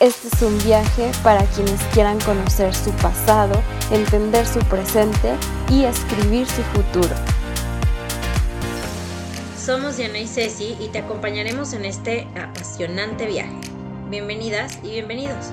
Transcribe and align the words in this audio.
Este 0.00 0.28
es 0.28 0.42
un 0.42 0.56
viaje 0.62 1.10
para 1.24 1.44
quienes 1.46 1.82
quieran 1.92 2.20
conocer 2.20 2.72
su 2.72 2.92
pasado, 3.02 3.60
entender 3.90 4.46
su 4.46 4.60
presente 4.60 5.34
y 5.68 5.82
escribir 5.82 6.46
su 6.46 6.62
futuro. 6.62 7.16
Somos 9.56 9.96
Diana 9.96 10.20
y 10.20 10.28
Ceci 10.28 10.76
y 10.78 10.86
te 10.90 11.00
acompañaremos 11.00 11.72
en 11.72 11.84
este 11.84 12.28
apasionante 12.40 13.26
viaje. 13.26 13.58
Bienvenidas 14.08 14.78
y 14.84 14.90
bienvenidos. 14.90 15.46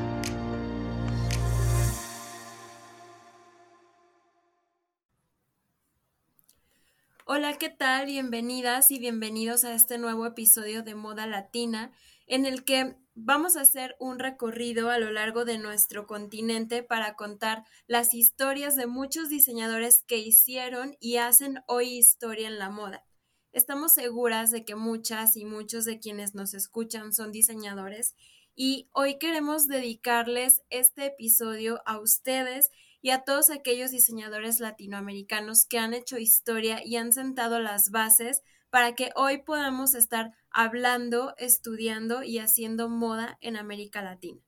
Hola, 7.26 7.58
¿qué 7.58 7.70
tal? 7.70 8.06
Bienvenidas 8.06 8.92
y 8.92 9.00
bienvenidos 9.00 9.64
a 9.64 9.74
este 9.74 9.98
nuevo 9.98 10.28
episodio 10.28 10.84
de 10.84 10.94
Moda 10.94 11.26
Latina 11.26 11.92
en 12.28 12.46
el 12.46 12.64
que 12.64 12.96
vamos 13.14 13.56
a 13.56 13.62
hacer 13.62 13.96
un 14.00 14.20
recorrido 14.20 14.90
a 14.90 15.00
lo 15.00 15.12
largo 15.12 15.46
de 15.46 15.58
nuestro 15.58 16.06
continente 16.06 16.84
para 16.84 17.16
contar 17.16 17.64
las 17.88 18.14
historias 18.14 18.76
de 18.76 18.88
muchos 18.88 19.30
diseñadores 19.30 20.04
que 20.04 20.18
hicieron 20.18 20.98
y 21.00 21.18
hacen 21.18 21.64
hoy 21.68 21.98
historia 21.98 22.48
en 22.48 22.60
la 22.60 22.70
moda. 22.70 23.06
Estamos 23.54 23.94
seguras 23.94 24.52
de 24.52 24.66
que 24.66 24.76
muchas 24.76 25.38
y 25.38 25.46
muchos 25.46 25.86
de 25.86 26.00
quienes 26.00 26.36
nos 26.36 26.54
escuchan 26.54 27.14
son 27.14 27.32
diseñadores 27.32 28.16
y 28.54 28.90
hoy 28.92 29.18
queremos 29.18 29.68
dedicarles 29.68 30.62
este 30.70 31.06
episodio 31.06 31.82
a 31.86 32.00
ustedes 32.00 32.70
y 33.02 33.12
a 33.12 33.20
todos 33.20 33.50
aquellos 33.50 33.92
diseñadores 33.92 34.60
latinoamericanos 34.60 35.66
que 35.66 35.78
han 35.78 35.94
hecho 35.94 36.18
historia 36.18 36.82
y 36.84 36.96
han 36.96 37.14
sentado 37.14 37.60
las 37.60 37.92
bases 37.92 38.42
para 38.70 38.94
que 38.94 39.12
hoy 39.16 39.38
podamos 39.38 39.96
estar 39.96 40.34
hablando, 40.56 41.36
estudiando 41.38 42.24
y 42.24 42.40
haciendo 42.40 42.88
moda 42.90 43.38
en 43.42 43.58
América 43.58 44.02
Latina. 44.02 44.42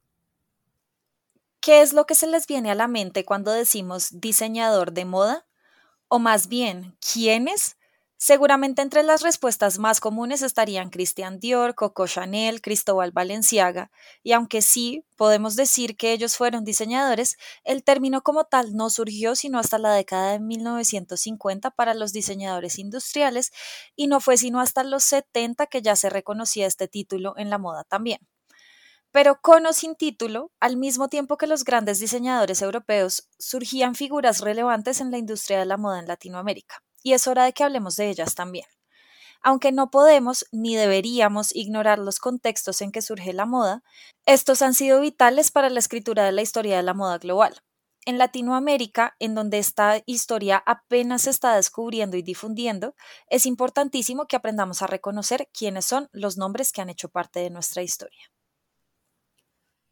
¿Qué 1.60 1.82
es 1.82 1.92
lo 1.94 2.06
que 2.06 2.16
se 2.16 2.28
les 2.28 2.48
viene 2.48 2.72
a 2.72 2.76
la 2.76 2.88
mente 2.88 3.26
cuando 3.26 3.52
decimos 3.52 4.22
diseñador 4.22 4.94
de 4.94 5.06
moda? 5.06 5.46
O 6.08 6.20
más 6.20 6.48
bien, 6.48 6.98
¿quiénes 7.02 7.78
Seguramente 8.20 8.82
entre 8.82 9.04
las 9.04 9.22
respuestas 9.22 9.78
más 9.78 10.00
comunes 10.00 10.42
estarían 10.42 10.90
Christian 10.90 11.40
Dior, 11.40 11.76
Coco 11.76 12.08
Chanel, 12.08 12.62
Cristóbal 12.62 13.12
Valenciaga, 13.12 13.92
y 14.24 14.32
aunque 14.32 14.64
sí 14.64 15.06
podemos 15.16 15.56
decir 15.56 15.96
que 15.96 16.14
ellos 16.14 16.36
fueron 16.36 16.64
diseñadores, 16.64 17.38
el 17.64 17.84
término 17.84 18.24
como 18.24 18.46
tal 18.46 18.76
no 18.76 18.90
surgió 18.90 19.36
sino 19.36 19.60
hasta 19.60 19.78
la 19.78 19.94
década 19.94 20.32
de 20.32 20.40
1950 20.40 21.70
para 21.70 21.94
los 21.94 22.12
diseñadores 22.12 22.80
industriales 22.80 23.52
y 23.96 24.08
no 24.08 24.20
fue 24.20 24.38
sino 24.38 24.62
hasta 24.62 24.84
los 24.84 25.04
70 25.04 25.68
que 25.68 25.84
ya 25.84 25.96
se 25.96 26.10
reconocía 26.10 26.66
este 26.66 26.88
título 26.88 27.36
en 27.38 27.52
la 27.52 27.60
moda 27.60 27.84
también. 27.84 28.20
Pero 29.12 29.40
con 29.42 29.68
o 29.68 29.74
sin 29.74 29.96
título, 29.96 30.52
al 30.60 30.76
mismo 30.78 31.08
tiempo 31.08 31.38
que 31.38 31.46
los 31.46 31.64
grandes 31.64 32.00
diseñadores 32.00 32.64
europeos, 32.64 33.30
surgían 33.38 33.94
figuras 33.94 34.42
relevantes 34.42 35.02
en 35.02 35.12
la 35.12 35.20
industria 35.20 35.60
de 35.60 35.66
la 35.68 35.78
moda 35.78 36.00
en 36.00 36.08
Latinoamérica 36.08 36.84
y 37.04 37.14
es 37.14 37.28
hora 37.28 37.46
de 37.46 37.54
que 37.54 37.64
hablemos 37.64 37.96
de 37.96 38.10
ellas 38.10 38.36
también. 38.36 38.66
Aunque 39.42 39.72
no 39.72 39.92
podemos 39.92 40.46
ni 40.52 40.76
deberíamos 40.76 41.56
ignorar 41.56 42.00
los 42.00 42.20
contextos 42.20 42.82
en 42.82 42.92
que 42.92 43.02
surge 43.02 43.34
la 43.34 43.46
moda, 43.46 43.84
estos 44.26 44.62
han 44.62 44.74
sido 44.74 45.00
vitales 45.00 45.52
para 45.52 45.70
la 45.70 45.80
escritura 45.80 46.26
de 46.26 46.32
la 46.32 46.42
historia 46.42 46.78
de 46.78 46.84
la 46.84 46.94
moda 46.94 47.18
global. 47.18 47.62
En 48.06 48.18
Latinoamérica, 48.18 49.16
en 49.20 49.36
donde 49.36 49.58
esta 49.58 50.02
historia 50.06 50.64
apenas 50.66 51.24
se 51.24 51.30
está 51.30 51.56
descubriendo 51.56 52.16
y 52.16 52.22
difundiendo, 52.22 52.96
es 53.30 53.46
importantísimo 53.46 54.28
que 54.28 54.38
aprendamos 54.38 54.82
a 54.82 54.88
reconocer 54.88 55.50
quiénes 55.52 55.86
son 55.86 56.08
los 56.14 56.38
nombres 56.38 56.72
que 56.72 56.82
han 56.82 56.90
hecho 56.90 57.10
parte 57.10 57.42
de 57.42 57.50
nuestra 57.50 57.84
historia. 57.84 58.32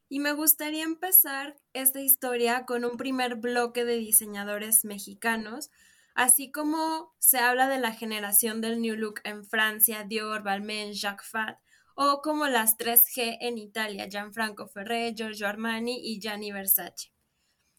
Y 0.08 0.20
me 0.20 0.32
gustaría 0.32 0.84
empezar 0.84 1.58
esta 1.74 2.00
historia 2.00 2.66
con 2.66 2.86
un 2.86 2.96
primer 2.96 3.36
bloque 3.36 3.84
de 3.84 3.98
diseñadores 3.98 4.86
mexicanos 4.86 5.70
Así 6.16 6.50
como 6.50 7.14
se 7.20 7.40
habla 7.40 7.68
de 7.68 7.78
la 7.78 7.92
generación 7.92 8.62
del 8.62 8.82
New 8.82 8.96
Look 8.96 9.20
en 9.26 9.46
Francia, 9.46 10.06
Dior, 10.06 10.44
Balmain, 10.44 10.94
Jacques 10.94 11.28
Fat, 11.28 11.60
o 11.94 12.22
como 12.22 12.48
las 12.48 12.78
3G 12.78 13.38
en 13.42 13.58
Italia, 13.58 14.08
Gianfranco 14.10 14.68
Ferré, 14.68 15.14
Giorgio 15.14 15.46
Armani 15.46 16.00
y 16.02 16.22
Gianni 16.22 16.54
Versace. 16.54 17.12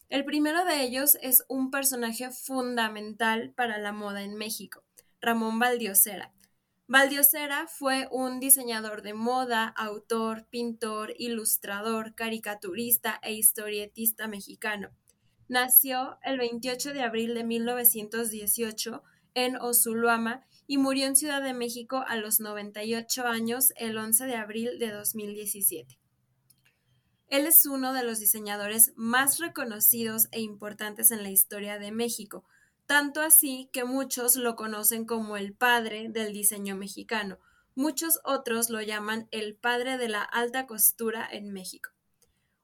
El 0.09 0.23
primero 0.23 0.65
de 0.65 0.83
ellos 0.83 1.17
es 1.21 1.45
un 1.49 1.71
personaje 1.71 2.29
fundamental 2.29 3.53
para 3.55 3.79
la 3.79 3.91
moda 3.91 4.21
en 4.21 4.35
México, 4.35 4.83
Ramón 5.19 5.57
Valdiosera. 5.57 6.31
Valdiosera 6.85 7.67
fue 7.67 8.07
un 8.11 8.39
diseñador 8.39 9.01
de 9.01 9.15
moda, 9.15 9.67
autor, 9.75 10.45
pintor, 10.49 11.11
ilustrador, 11.17 12.13
caricaturista 12.13 13.19
e 13.23 13.33
historietista 13.33 14.27
mexicano. 14.27 14.91
Nació 15.49 16.17
el 16.23 16.37
28 16.37 16.93
de 16.93 17.01
abril 17.01 17.33
de 17.33 17.43
1918 17.43 19.03
en 19.33 19.55
Osuluama 19.57 20.45
y 20.67 20.77
murió 20.77 21.05
en 21.05 21.15
Ciudad 21.15 21.41
de 21.41 21.53
México 21.53 22.03
a 22.05 22.17
los 22.17 22.39
98 22.41 23.25
años 23.25 23.71
el 23.77 23.97
11 23.97 24.25
de 24.25 24.35
abril 24.35 24.77
de 24.77 24.91
2017. 24.91 25.97
Él 27.29 27.45
es 27.45 27.65
uno 27.65 27.93
de 27.93 28.03
los 28.03 28.19
diseñadores 28.19 28.93
más 28.95 29.37
reconocidos 29.37 30.27
e 30.31 30.41
importantes 30.41 31.11
en 31.11 31.23
la 31.23 31.29
historia 31.29 31.79
de 31.79 31.91
México, 31.91 32.43
tanto 32.85 33.21
así 33.21 33.69
que 33.71 33.83
muchos 33.83 34.35
lo 34.35 34.55
conocen 34.55 35.05
como 35.05 35.37
el 35.37 35.53
padre 35.53 36.09
del 36.09 36.33
diseño 36.33 36.75
mexicano. 36.75 37.37
Muchos 37.75 38.19
otros 38.23 38.69
lo 38.69 38.81
llaman 38.81 39.27
el 39.31 39.55
padre 39.55 39.97
de 39.97 40.09
la 40.09 40.23
alta 40.23 40.67
costura 40.67 41.27
en 41.29 41.51
México. 41.51 41.91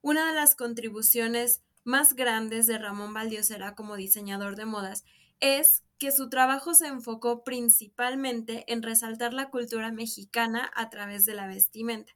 Una 0.02 0.28
de 0.30 0.36
las 0.36 0.56
contribuciones 0.56 1.62
más 1.84 2.16
grandes 2.16 2.68
de 2.68 2.78
Ramón 2.78 3.14
Valdiosera 3.14 3.76
como 3.76 3.96
diseñador 3.96 4.56
de 4.56 4.66
modas 4.66 5.04
es 5.40 5.84
que 5.98 6.12
su 6.12 6.30
trabajo 6.30 6.74
se 6.74 6.88
enfocó 6.88 7.44
principalmente 7.44 8.64
en 8.72 8.82
resaltar 8.82 9.34
la 9.34 9.50
cultura 9.50 9.92
mexicana 9.92 10.72
a 10.76 10.90
través 10.90 11.26
de 11.26 11.34
la 11.34 11.48
vestimenta. 11.48 12.14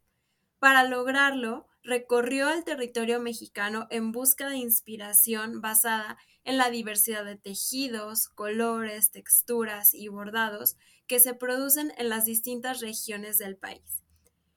Para 0.60 0.84
lograrlo, 0.84 1.68
recorrió 1.84 2.50
el 2.50 2.64
territorio 2.64 3.20
mexicano 3.20 3.88
en 3.90 4.12
busca 4.12 4.50
de 4.50 4.58
inspiración 4.58 5.62
basada 5.62 6.18
en 6.44 6.58
la 6.58 6.70
diversidad 6.70 7.26
de 7.26 7.36
tejidos, 7.36 8.30
colores, 8.30 9.12
texturas 9.12 9.94
y 9.94 10.08
bordados 10.08 10.78
que 11.08 11.20
se 11.20 11.34
producen 11.34 11.94
en 11.98 12.10
las 12.10 12.26
distintas 12.26 12.82
regiones 12.82 13.38
del 13.38 13.58
país. 13.58 14.04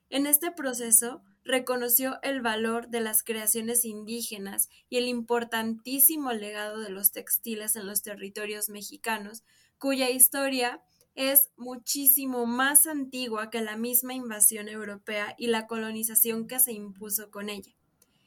En 0.08 0.26
este 0.26 0.50
proceso, 0.50 1.22
reconoció 1.50 2.18
el 2.22 2.40
valor 2.40 2.88
de 2.88 3.00
las 3.00 3.22
creaciones 3.22 3.84
indígenas 3.84 4.68
y 4.88 4.96
el 4.96 5.06
importantísimo 5.06 6.32
legado 6.32 6.80
de 6.80 6.90
los 6.90 7.12
textiles 7.12 7.76
en 7.76 7.86
los 7.86 8.02
territorios 8.02 8.68
mexicanos, 8.68 9.42
cuya 9.78 10.10
historia 10.10 10.82
es 11.14 11.50
muchísimo 11.56 12.46
más 12.46 12.86
antigua 12.86 13.50
que 13.50 13.60
la 13.60 13.76
misma 13.76 14.14
invasión 14.14 14.68
europea 14.68 15.34
y 15.36 15.48
la 15.48 15.66
colonización 15.66 16.46
que 16.46 16.60
se 16.60 16.72
impuso 16.72 17.30
con 17.30 17.48
ella. 17.48 17.72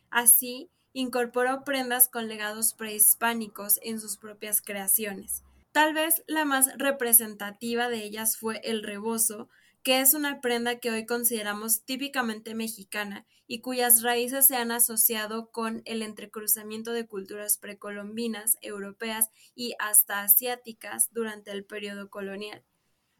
Así, 0.09 0.69
incorporó 0.93 1.63
prendas 1.63 2.07
con 2.07 2.27
legados 2.27 2.73
prehispánicos 2.73 3.79
en 3.81 3.99
sus 3.99 4.17
propias 4.17 4.61
creaciones. 4.61 5.43
Tal 5.71 5.95
vez 5.95 6.23
la 6.27 6.45
más 6.45 6.69
representativa 6.77 7.89
de 7.89 8.03
ellas 8.03 8.37
fue 8.37 8.61
el 8.63 8.83
rebozo, 8.83 9.49
que 9.83 9.99
es 9.99 10.13
una 10.13 10.39
prenda 10.39 10.79
que 10.79 10.91
hoy 10.91 11.05
consideramos 11.05 11.83
típicamente 11.83 12.55
mexicana 12.55 13.25
y 13.47 13.59
cuyas 13.59 14.01
raíces 14.01 14.47
se 14.47 14.55
han 14.55 14.71
asociado 14.71 15.51
con 15.51 15.81
el 15.83 16.01
entrecruzamiento 16.01 16.93
de 16.93 17.05
culturas 17.05 17.57
precolombinas, 17.57 18.57
europeas 18.61 19.29
y 19.55 19.75
hasta 19.79 20.21
asiáticas 20.21 21.11
durante 21.11 21.51
el 21.51 21.65
periodo 21.65 22.09
colonial. 22.09 22.63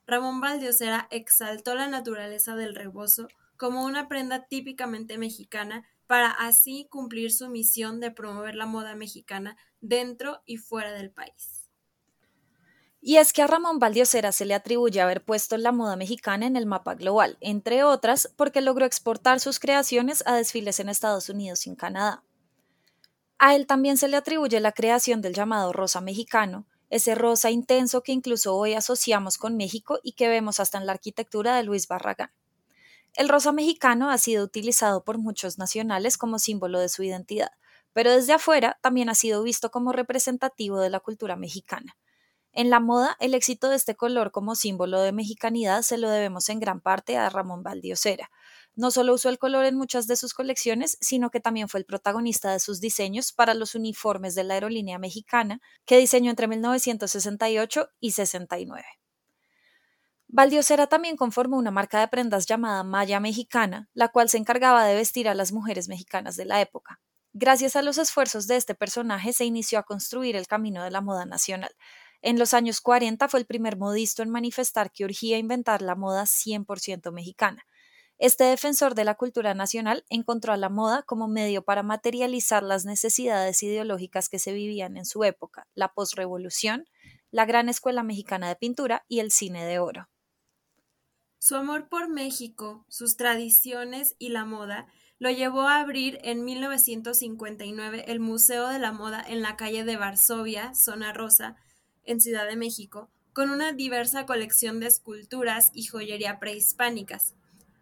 Ramón 0.07 0.39
Valdiosera 0.39 1.07
exaltó 1.12 1.75
la 1.75 1.88
naturaleza 1.88 2.56
del 2.56 2.75
rebozo 2.75 3.27
como 3.57 3.83
una 3.83 4.07
prenda 4.07 4.48
típicamente 4.48 5.18
mexicana 5.18 5.86
para 6.07 6.31
así 6.31 6.88
cumplir 6.89 7.31
su 7.31 7.50
misión 7.50 8.00
de 8.00 8.12
promover 8.12 8.56
la 8.56 8.65
moda 8.65 8.95
mexicana 8.95 9.57
dentro 9.81 10.42
y 10.45 10.57
fuera 10.57 10.94
del 10.94 11.12
país. 11.12 11.62
Y 13.05 13.17
es 13.17 13.33
que 13.33 13.41
a 13.41 13.47
Ramón 13.47 13.79
Valdiosera 13.79 14.31
se 14.31 14.45
le 14.45 14.53
atribuye 14.53 15.01
haber 15.01 15.25
puesto 15.25 15.57
la 15.57 15.73
moda 15.73 15.97
mexicana 15.97 16.45
en 16.45 16.55
el 16.55 16.65
mapa 16.65 16.95
global, 16.95 17.38
entre 17.41 17.83
otras 17.83 18.31
porque 18.38 18.61
logró 18.61 18.85
exportar 18.85 19.41
sus 19.41 19.59
creaciones 19.59 20.23
a 20.25 20.35
desfiles 20.35 20.79
en 20.79 20.88
Estados 20.88 21.27
Unidos 21.27 21.67
y 21.67 21.75
Canadá. 21.75 22.23
A 23.39 23.55
él 23.55 23.67
también 23.67 23.97
se 23.97 24.07
le 24.07 24.15
atribuye 24.15 24.57
la 24.61 24.71
creación 24.71 25.21
del 25.21 25.33
llamado 25.33 25.73
rosa 25.73 26.00
mexicano, 26.00 26.65
ese 26.89 27.13
rosa 27.13 27.51
intenso 27.51 28.03
que 28.03 28.13
incluso 28.13 28.55
hoy 28.55 28.73
asociamos 28.73 29.38
con 29.38 29.57
México 29.57 30.00
y 30.01 30.13
que 30.13 30.29
vemos 30.29 30.61
hasta 30.61 30.77
en 30.77 30.85
la 30.85 30.94
arquitectura 30.94 31.57
de 31.57 31.63
Luis 31.63 31.89
Barragán. 31.89 32.31
El 33.15 33.27
rosa 33.27 33.51
mexicano 33.51 34.11
ha 34.11 34.17
sido 34.17 34.45
utilizado 34.45 35.03
por 35.03 35.17
muchos 35.17 35.57
nacionales 35.57 36.17
como 36.17 36.39
símbolo 36.39 36.79
de 36.79 36.88
su 36.88 37.03
identidad, 37.03 37.51
pero 37.91 38.11
desde 38.11 38.31
afuera 38.31 38.79
también 38.81 39.09
ha 39.09 39.15
sido 39.15 39.44
visto 39.44 39.71
como 39.71 39.91
representativo 39.91 40.79
de 40.79 40.89
la 40.89 41.01
cultura 41.01 41.35
mexicana. 41.35 41.97
En 42.55 42.69
la 42.69 42.79
moda, 42.79 43.17
el 43.19 43.33
éxito 43.33 43.69
de 43.69 43.75
este 43.75 43.95
color 43.95 44.31
como 44.31 44.53
símbolo 44.53 45.01
de 45.01 45.11
mexicanidad 45.11 45.81
se 45.81 45.97
lo 45.97 46.07
debemos 46.07 46.50
en 46.50 46.59
gran 46.59 46.81
parte 46.81 47.17
a 47.17 47.27
Ramón 47.27 47.63
Valdiosera. 47.63 48.29
No 48.75 48.91
solo 48.91 49.15
usó 49.15 49.29
el 49.29 49.39
color 49.39 49.65
en 49.65 49.75
muchas 49.75 50.05
de 50.05 50.15
sus 50.15 50.35
colecciones, 50.35 50.97
sino 51.01 51.31
que 51.31 51.39
también 51.39 51.67
fue 51.67 51.79
el 51.79 51.85
protagonista 51.88 52.51
de 52.51 52.59
sus 52.59 52.79
diseños 52.79 53.31
para 53.31 53.55
los 53.55 53.73
uniformes 53.73 54.35
de 54.35 54.44
la 54.44 54.53
aerolínea 54.53 55.00
mexicana, 55.00 55.61
que 55.85 55.97
diseñó 55.97 56.29
entre 56.29 56.47
1968 56.47 57.89
y 58.00 58.11
69. 58.11 58.85
Valdiosera 60.27 60.85
también 60.85 61.17
conformó 61.17 61.57
una 61.57 61.71
marca 61.71 62.00
de 62.00 62.07
prendas 62.07 62.45
llamada 62.45 62.83
Maya 62.83 63.19
Mexicana, 63.19 63.89
la 63.94 64.09
cual 64.09 64.29
se 64.29 64.38
encargaba 64.38 64.85
de 64.85 64.95
vestir 64.95 65.27
a 65.27 65.33
las 65.33 65.51
mujeres 65.51 65.88
mexicanas 65.88 66.35
de 66.35 66.45
la 66.45 66.61
época. 66.61 67.00
Gracias 67.33 67.75
a 67.75 67.81
los 67.81 67.97
esfuerzos 67.97 68.45
de 68.45 68.57
este 68.57 68.75
personaje 68.75 69.33
se 69.33 69.45
inició 69.45 69.79
a 69.79 69.83
construir 69.83 70.35
el 70.35 70.45
camino 70.45 70.83
de 70.83 70.91
la 70.91 71.01
moda 71.01 71.25
nacional, 71.25 71.75
en 72.23 72.39
los 72.39 72.53
años 72.53 72.79
40 72.79 73.27
fue 73.27 73.41
el 73.41 73.45
primer 73.45 73.77
modisto 73.77 74.23
en 74.23 74.29
manifestar 74.29 74.91
que 74.91 75.03
urgía 75.03 75.37
inventar 75.37 75.81
la 75.81 75.95
moda 75.95 76.23
100% 76.23 77.11
mexicana. 77.11 77.67
Este 78.17 78.45
defensor 78.45 78.95
de 78.95 79.03
la 79.03 79.15
cultura 79.15 79.53
nacional 79.53 80.05
encontró 80.09 80.53
a 80.53 80.57
la 80.57 80.69
moda 80.69 81.03
como 81.03 81.27
medio 81.27 81.63
para 81.63 81.83
materializar 81.83 82.63
las 82.63 82.85
necesidades 82.85 83.61
ideológicas 83.61 84.29
que 84.29 84.39
se 84.39 84.53
vivían 84.53 84.95
en 84.95 85.05
su 85.05 85.25
época, 85.25 85.67
la 85.75 85.89
posrevolución, 85.89 86.85
la 87.29 87.45
gran 87.45 87.67
escuela 87.67 88.03
mexicana 88.03 88.47
de 88.47 88.55
pintura 88.55 89.03
y 89.09 89.19
el 89.19 89.31
cine 89.31 89.65
de 89.65 89.79
oro. 89.79 90.07
Su 91.39 91.57
amor 91.57 91.89
por 91.89 92.07
México, 92.07 92.85
sus 92.87 93.17
tradiciones 93.17 94.15
y 94.17 94.29
la 94.29 94.45
moda 94.45 94.87
lo 95.19 95.29
llevó 95.29 95.63
a 95.63 95.81
abrir 95.81 96.19
en 96.23 96.45
1959 96.45 98.05
el 98.07 98.21
Museo 98.21 98.69
de 98.69 98.79
la 98.79 98.93
Moda 98.93 99.21
en 99.27 99.41
la 99.41 99.57
calle 99.57 99.83
de 99.83 99.97
Varsovia, 99.97 100.73
Zona 100.73 101.11
Rosa, 101.11 101.57
en 102.03 102.21
Ciudad 102.21 102.47
de 102.47 102.55
México, 102.55 103.09
con 103.33 103.50
una 103.50 103.73
diversa 103.73 104.25
colección 104.25 104.79
de 104.79 104.88
esculturas 104.88 105.71
y 105.73 105.85
joyería 105.85 106.39
prehispánicas. 106.39 107.33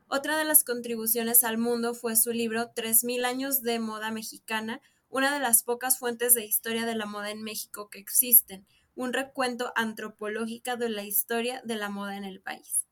Otra 0.07 0.37
de 0.37 0.45
las 0.45 0.63
contribuciones 0.63 1.43
al 1.43 1.57
mundo 1.57 1.93
fue 1.93 2.15
su 2.15 2.31
libro 2.31 2.71
3000 2.75 3.25
años 3.25 3.61
de 3.61 3.79
moda 3.79 4.11
mexicana, 4.11 4.81
una 5.09 5.33
de 5.33 5.39
las 5.39 5.63
pocas 5.63 5.99
fuentes 5.99 6.33
de 6.33 6.45
historia 6.45 6.85
de 6.85 6.95
la 6.95 7.05
moda 7.05 7.31
en 7.31 7.43
México 7.43 7.89
que 7.89 7.99
existen, 7.99 8.65
un 8.95 9.13
recuento 9.13 9.71
antropológico 9.75 10.77
de 10.77 10.89
la 10.89 11.03
historia 11.03 11.61
de 11.63 11.75
la 11.75 11.89
moda 11.89 12.17
en 12.17 12.23
el 12.23 12.41
país. 12.41 12.85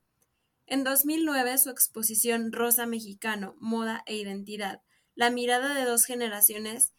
En 0.65 0.83
2009, 0.83 1.57
su 1.57 1.69
exposición 1.69 2.51
Rosa 2.51 2.85
Mexicano, 2.85 3.55
Moda 3.59 4.03
e 4.05 4.15
Identidad, 4.15 4.81
la 5.15 5.29
mirada 5.29 5.73
de 5.73 5.83
dos 5.83 6.05
generaciones, 6.05 6.93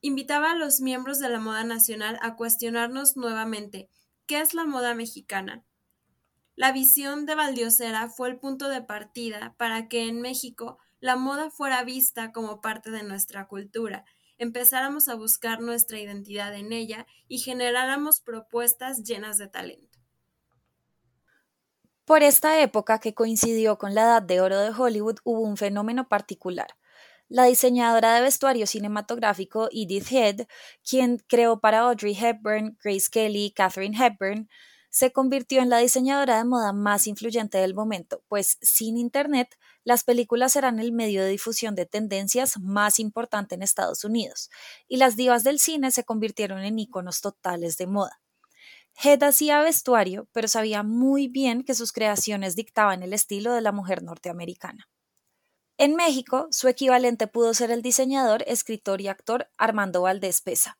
Invitaba 0.00 0.52
a 0.52 0.56
los 0.56 0.80
miembros 0.80 1.18
de 1.18 1.28
la 1.28 1.40
moda 1.40 1.64
nacional 1.64 2.18
a 2.22 2.36
cuestionarnos 2.36 3.16
nuevamente 3.16 3.88
¿qué 4.26 4.40
es 4.40 4.54
la 4.54 4.64
moda 4.64 4.94
mexicana? 4.94 5.64
La 6.54 6.72
visión 6.72 7.24
de 7.24 7.34
Valdiosera 7.34 8.08
fue 8.08 8.28
el 8.28 8.38
punto 8.38 8.68
de 8.68 8.82
partida 8.82 9.54
para 9.58 9.88
que 9.88 10.08
en 10.08 10.20
México 10.20 10.78
la 11.00 11.16
moda 11.16 11.50
fuera 11.50 11.82
vista 11.84 12.32
como 12.32 12.60
parte 12.60 12.90
de 12.90 13.02
nuestra 13.02 13.46
cultura, 13.46 14.04
empezáramos 14.36 15.08
a 15.08 15.14
buscar 15.14 15.60
nuestra 15.60 15.98
identidad 15.98 16.54
en 16.54 16.72
ella 16.72 17.06
y 17.26 17.38
generáramos 17.38 18.20
propuestas 18.20 19.02
llenas 19.02 19.38
de 19.38 19.48
talento. 19.48 19.98
Por 22.04 22.22
esta 22.22 22.60
época 22.60 23.00
que 23.00 23.14
coincidió 23.14 23.78
con 23.78 23.94
la 23.94 24.02
edad 24.02 24.22
de 24.22 24.40
oro 24.40 24.58
de 24.58 24.70
Hollywood 24.70 25.18
hubo 25.24 25.40
un 25.40 25.56
fenómeno 25.56 26.08
particular. 26.08 26.68
La 27.30 27.44
diseñadora 27.44 28.14
de 28.14 28.22
vestuario 28.22 28.66
cinematográfico 28.66 29.68
Edith 29.70 30.10
Head, 30.10 30.46
quien 30.82 31.18
creó 31.28 31.60
para 31.60 31.80
Audrey 31.80 32.16
Hepburn, 32.18 32.78
Grace 32.82 33.08
Kelly 33.10 33.44
y 33.44 33.50
Katherine 33.50 33.94
Hepburn, 34.02 34.48
se 34.88 35.12
convirtió 35.12 35.60
en 35.60 35.68
la 35.68 35.76
diseñadora 35.76 36.38
de 36.38 36.46
moda 36.46 36.72
más 36.72 37.06
influyente 37.06 37.58
del 37.58 37.74
momento, 37.74 38.24
pues 38.28 38.56
sin 38.62 38.96
Internet, 38.96 39.58
las 39.84 40.04
películas 40.04 40.56
eran 40.56 40.78
el 40.78 40.90
medio 40.90 41.22
de 41.22 41.28
difusión 41.28 41.74
de 41.74 41.84
tendencias 41.84 42.58
más 42.60 42.98
importante 42.98 43.54
en 43.54 43.62
Estados 43.62 44.04
Unidos, 44.04 44.48
y 44.88 44.96
las 44.96 45.14
divas 45.14 45.44
del 45.44 45.58
cine 45.58 45.90
se 45.90 46.04
convirtieron 46.04 46.60
en 46.60 46.78
íconos 46.78 47.20
totales 47.20 47.76
de 47.76 47.88
moda. 47.88 48.22
Head 49.02 49.22
hacía 49.22 49.60
vestuario, 49.60 50.28
pero 50.32 50.48
sabía 50.48 50.82
muy 50.82 51.28
bien 51.28 51.62
que 51.62 51.74
sus 51.74 51.92
creaciones 51.92 52.56
dictaban 52.56 53.02
el 53.02 53.12
estilo 53.12 53.52
de 53.52 53.60
la 53.60 53.72
mujer 53.72 54.02
norteamericana. 54.02 54.88
En 55.80 55.94
México, 55.94 56.48
su 56.50 56.66
equivalente 56.66 57.28
pudo 57.28 57.54
ser 57.54 57.70
el 57.70 57.82
diseñador, 57.82 58.42
escritor 58.48 59.00
y 59.00 59.06
actor 59.06 59.48
Armando 59.56 60.02
Valdés 60.02 60.40
Pesa. 60.40 60.76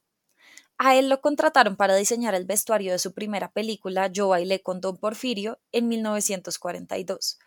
A 0.77 0.97
él 0.97 1.09
lo 1.09 1.21
contrataron 1.21 1.77
para 1.77 1.95
diseñar 1.95 2.35
el 2.35 2.47
vestuario 2.47 2.91
de 2.91 2.99
su 2.99 3.15
primera 3.15 3.53
película 3.53 4.09
Yo 4.09 4.27
bailé 4.27 4.61
con 4.61 4.81
Don 4.81 4.97
Porfirio 4.97 5.61
en 5.71 5.87
1942. 5.87 7.39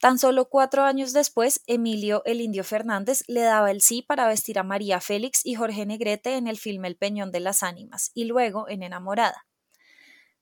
Tan 0.00 0.18
solo 0.18 0.48
cuatro 0.48 0.82
años 0.82 1.12
después, 1.12 1.62
Emilio 1.68 2.22
el 2.24 2.40
Indio 2.40 2.64
Fernández 2.64 3.22
le 3.28 3.42
daba 3.42 3.70
el 3.70 3.82
sí 3.82 4.02
para 4.02 4.26
vestir 4.26 4.58
a 4.58 4.64
María 4.64 5.00
Félix 5.00 5.46
y 5.46 5.54
Jorge 5.54 5.86
Negrete 5.86 6.34
en 6.34 6.48
el 6.48 6.58
filme 6.58 6.88
El 6.88 6.96
Peñón 6.96 7.30
de 7.30 7.38
las 7.38 7.62
Ánimas 7.62 8.10
y 8.14 8.24
luego 8.24 8.68
en 8.68 8.82
Enamorada. 8.82 9.46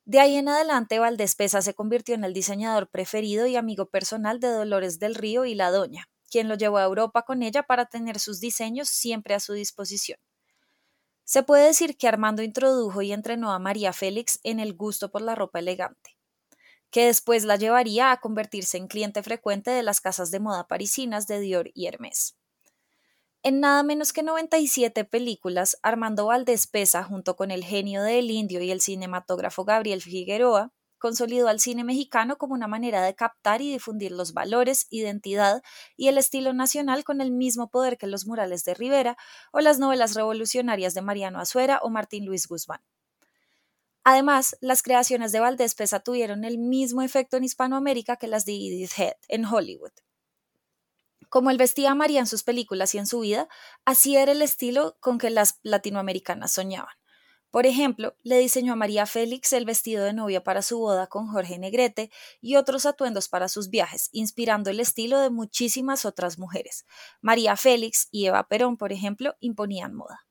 De 0.06 0.18
ahí 0.20 0.36
en 0.36 0.48
adelante, 0.48 0.98
Valdés 0.98 1.34
Pesa 1.34 1.60
se 1.60 1.74
convirtió 1.74 2.14
en 2.14 2.24
el 2.24 2.32
diseñador 2.32 2.88
preferido 2.88 3.46
y 3.46 3.56
amigo 3.56 3.90
personal 3.90 4.40
de 4.40 4.48
Dolores 4.48 4.98
del 4.98 5.14
Río 5.14 5.44
y 5.44 5.54
La 5.54 5.70
Doña, 5.70 6.08
quien 6.30 6.48
lo 6.48 6.54
llevó 6.54 6.78
a 6.78 6.84
Europa 6.84 7.22
con 7.22 7.42
ella 7.42 7.62
para 7.62 7.86
tener 7.86 8.20
sus 8.20 8.40
diseños 8.40 8.88
siempre 8.88 9.34
a 9.34 9.40
su 9.40 9.52
disposición. 9.52 10.18
Se 11.24 11.42
puede 11.42 11.66
decir 11.66 11.96
que 11.96 12.08
Armando 12.08 12.42
introdujo 12.42 13.02
y 13.02 13.12
entrenó 13.12 13.52
a 13.52 13.58
María 13.58 13.92
Félix 13.92 14.40
en 14.44 14.60
el 14.60 14.74
gusto 14.74 15.10
por 15.10 15.20
la 15.20 15.34
ropa 15.34 15.58
elegante, 15.58 16.16
que 16.90 17.06
después 17.06 17.44
la 17.44 17.56
llevaría 17.56 18.12
a 18.12 18.20
convertirse 18.20 18.78
en 18.78 18.88
cliente 18.88 19.22
frecuente 19.22 19.70
de 19.70 19.82
las 19.82 20.00
casas 20.00 20.30
de 20.30 20.40
moda 20.40 20.66
parisinas 20.66 21.26
de 21.26 21.40
Dior 21.40 21.70
y 21.74 21.86
Hermès. 21.86 22.36
En 23.42 23.60
nada 23.60 23.82
menos 23.82 24.12
que 24.12 24.22
97 24.22 25.04
películas, 25.04 25.78
Armando 25.82 26.26
Valdés 26.26 26.66
Pesa, 26.66 27.04
junto 27.04 27.36
con 27.36 27.50
el 27.50 27.64
genio 27.64 28.02
del 28.02 28.30
indio 28.30 28.60
y 28.62 28.70
el 28.70 28.80
cinematógrafo 28.80 29.64
Gabriel 29.64 30.02
Figueroa, 30.02 30.72
consolidó 30.98 31.48
al 31.48 31.60
cine 31.60 31.84
mexicano 31.84 32.36
como 32.38 32.54
una 32.54 32.68
manera 32.68 33.02
de 33.02 33.14
captar 33.14 33.62
y 33.62 33.72
difundir 33.72 34.12
los 34.12 34.32
valores, 34.32 34.86
identidad 34.90 35.62
y 35.96 36.08
el 36.08 36.18
estilo 36.18 36.52
nacional 36.52 37.04
con 37.04 37.20
el 37.20 37.30
mismo 37.30 37.70
poder 37.70 37.98
que 37.98 38.06
los 38.06 38.26
murales 38.26 38.64
de 38.64 38.74
Rivera 38.74 39.16
o 39.52 39.60
las 39.60 39.78
novelas 39.78 40.14
revolucionarias 40.14 40.94
de 40.94 41.02
Mariano 41.02 41.40
Azuera 41.40 41.80
o 41.82 41.90
Martín 41.90 42.24
Luis 42.26 42.46
Guzmán. 42.46 42.80
Además, 44.04 44.56
las 44.60 44.82
creaciones 44.82 45.32
de 45.32 45.40
Valdés 45.40 45.74
Pesa 45.74 46.00
tuvieron 46.00 46.44
el 46.44 46.56
mismo 46.56 47.02
efecto 47.02 47.36
en 47.36 47.44
Hispanoamérica 47.44 48.16
que 48.16 48.26
las 48.26 48.46
de 48.46 48.52
Edith 48.52 48.92
Head 48.96 49.16
en 49.28 49.44
Hollywood. 49.44 49.92
Como 51.28 51.50
él 51.50 51.58
vestía 51.58 51.90
a 51.90 51.94
María 51.94 52.20
en 52.20 52.26
sus 52.26 52.42
películas 52.42 52.94
y 52.94 52.98
en 52.98 53.06
su 53.06 53.20
vida, 53.20 53.48
así 53.84 54.16
era 54.16 54.32
el 54.32 54.40
estilo 54.40 54.96
con 55.00 55.18
que 55.18 55.28
las 55.28 55.58
latinoamericanas 55.62 56.52
soñaban. 56.52 56.94
Por 57.50 57.66
ejemplo, 57.66 58.14
le 58.22 58.38
diseñó 58.38 58.74
a 58.74 58.76
María 58.76 59.06
Félix 59.06 59.52
el 59.54 59.64
vestido 59.64 60.04
de 60.04 60.12
novia 60.12 60.44
para 60.44 60.60
su 60.60 60.78
boda 60.78 61.06
con 61.06 61.28
Jorge 61.28 61.58
Negrete 61.58 62.10
y 62.42 62.56
otros 62.56 62.84
atuendos 62.84 63.28
para 63.28 63.48
sus 63.48 63.70
viajes, 63.70 64.10
inspirando 64.12 64.68
el 64.70 64.80
estilo 64.80 65.18
de 65.20 65.30
muchísimas 65.30 66.04
otras 66.04 66.38
mujeres. 66.38 66.84
María 67.22 67.56
Félix 67.56 68.08
y 68.10 68.26
Eva 68.26 68.48
Perón, 68.48 68.76
por 68.76 68.92
ejemplo, 68.92 69.34
imponían 69.40 69.94
moda. 69.94 70.26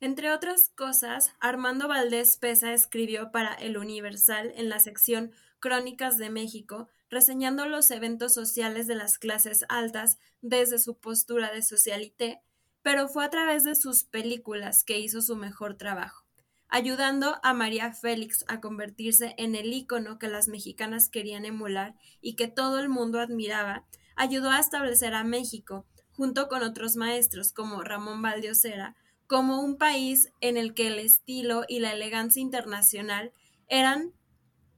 Entre 0.00 0.32
otras 0.32 0.70
cosas, 0.74 1.32
Armando 1.40 1.88
Valdés 1.88 2.36
Pesa 2.36 2.74
escribió 2.74 3.30
para 3.30 3.54
El 3.54 3.78
Universal 3.78 4.52
en 4.56 4.68
la 4.68 4.80
sección 4.80 5.32
Crónicas 5.60 6.18
de 6.18 6.28
México, 6.28 6.88
reseñando 7.08 7.66
los 7.66 7.90
eventos 7.90 8.34
sociales 8.34 8.86
de 8.86 8.96
las 8.96 9.18
clases 9.18 9.64
altas 9.70 10.18
desde 10.42 10.78
su 10.78 10.98
postura 10.98 11.52
de 11.52 11.62
socialité, 11.62 12.42
pero 12.84 13.08
fue 13.08 13.24
a 13.24 13.30
través 13.30 13.64
de 13.64 13.74
sus 13.74 14.04
películas 14.04 14.84
que 14.84 14.98
hizo 14.98 15.22
su 15.22 15.36
mejor 15.36 15.78
trabajo, 15.78 16.26
ayudando 16.68 17.40
a 17.42 17.54
María 17.54 17.94
Félix 17.94 18.44
a 18.46 18.60
convertirse 18.60 19.34
en 19.38 19.54
el 19.54 19.72
ícono 19.72 20.18
que 20.18 20.28
las 20.28 20.48
mexicanas 20.48 21.08
querían 21.08 21.46
emular 21.46 21.94
y 22.20 22.36
que 22.36 22.46
todo 22.46 22.78
el 22.78 22.90
mundo 22.90 23.20
admiraba, 23.20 23.86
ayudó 24.16 24.50
a 24.50 24.60
establecer 24.60 25.14
a 25.14 25.24
México, 25.24 25.86
junto 26.12 26.46
con 26.48 26.62
otros 26.62 26.94
maestros 26.94 27.54
como 27.54 27.82
Ramón 27.82 28.20
Valdiosera, 28.20 28.94
como 29.26 29.62
un 29.62 29.78
país 29.78 30.28
en 30.42 30.58
el 30.58 30.74
que 30.74 30.88
el 30.88 30.98
estilo 30.98 31.64
y 31.66 31.80
la 31.80 31.94
elegancia 31.94 32.42
internacional 32.42 33.32
eran 33.66 34.12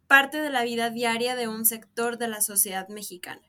parte 0.07 0.41
de 0.41 0.51
la 0.51 0.63
vida 0.63 0.91
diaria 0.91 1.35
de 1.35 1.49
un 1.49 1.65
sector 1.65 2.19
de 2.19 2.29
la 2.29 2.41
sociedad 2.41 2.87
mexicana. 2.89 3.43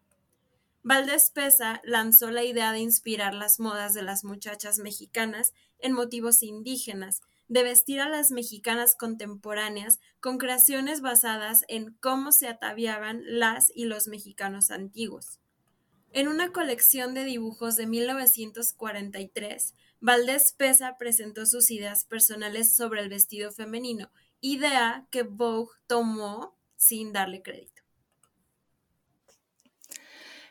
Valdés 0.90 1.32
Pesa 1.32 1.82
lanzó 1.84 2.32
la 2.32 2.46
idea 2.46 2.72
de 2.72 2.80
inspirar 2.80 3.34
las 3.34 3.60
modas 3.60 3.94
de 3.94 4.04
las 4.04 4.24
muchachas 4.24 4.80
mexicanas 4.80 5.54
en 5.80 5.92
motivos 5.92 6.44
indígenas, 6.44 7.20
de 7.50 7.64
vestir 7.64 8.00
a 8.00 8.08
las 8.08 8.32
mexicanas 8.32 8.96
contemporáneas 8.96 10.00
con 10.22 10.38
creaciones 10.38 11.02
basadas 11.02 11.66
en 11.68 11.94
cómo 12.00 12.32
se 12.32 12.48
ataviaban 12.48 13.22
las 13.26 13.70
y 13.76 13.84
los 13.84 14.08
mexicanos 14.08 14.72
antiguos. 14.72 15.42
En 16.14 16.30
una 16.30 16.54
colección 16.54 17.14
de 17.14 17.26
dibujos 17.26 17.76
de 17.76 17.86
1943, 17.86 19.76
Valdés 20.00 20.54
Pesa 20.54 20.96
presentó 20.98 21.46
sus 21.46 21.70
ideas 21.70 22.06
personales 22.06 22.74
sobre 22.78 23.02
el 23.02 23.10
vestido 23.10 23.52
femenino, 23.52 24.10
idea 24.40 25.06
que 25.12 25.24
Vogue 25.24 25.76
tomó 25.86 26.56
sin 26.78 27.12
darle 27.12 27.42
crédito. 27.42 27.77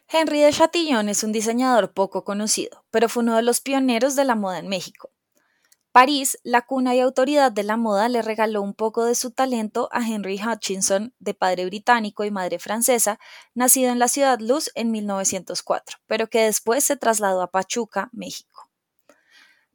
Henry 0.09 0.41
de 0.41 0.53
Chatillon 0.53 1.09
es 1.09 1.25
un 1.25 1.33
diseñador 1.33 1.93
poco 1.93 2.23
conocido, 2.23 2.85
pero 2.93 3.09
fue 3.09 3.25
uno 3.25 3.35
de 3.35 3.43
los 3.43 3.61
pioneros 3.61 4.15
de 4.15 4.25
la 4.25 4.37
moda 4.37 4.61
en 4.61 4.69
México. 4.69 5.11
París, 5.91 6.39
la 6.45 6.63
cuna 6.63 6.95
y 6.95 7.01
autoridad 7.01 7.51
de 7.51 7.65
la 7.65 7.77
moda, 7.77 8.09
le 8.09 8.23
regaló 8.23 8.63
un 8.63 8.73
poco 8.73 9.05
de 9.05 9.17
su 9.17 9.33
talento 9.33 9.89
a 9.91 10.07
Henry 10.07 10.39
Hutchinson, 10.41 11.13
de 11.19 11.35
padre 11.35 11.65
británico 11.65 12.25
y 12.25 12.31
madre 12.31 12.61
francesa, 12.61 13.19
nacido 13.55 13.91
en 13.91 13.99
la 13.99 14.07
ciudad 14.07 14.39
Luz 14.39 14.71
en 14.77 14.93
1904, 14.93 15.99
pero 16.07 16.29
que 16.29 16.43
después 16.43 16.85
se 16.85 16.97
trasladó 16.97 17.43
a 17.43 17.51
Pachuca, 17.51 18.09
México. 18.13 18.71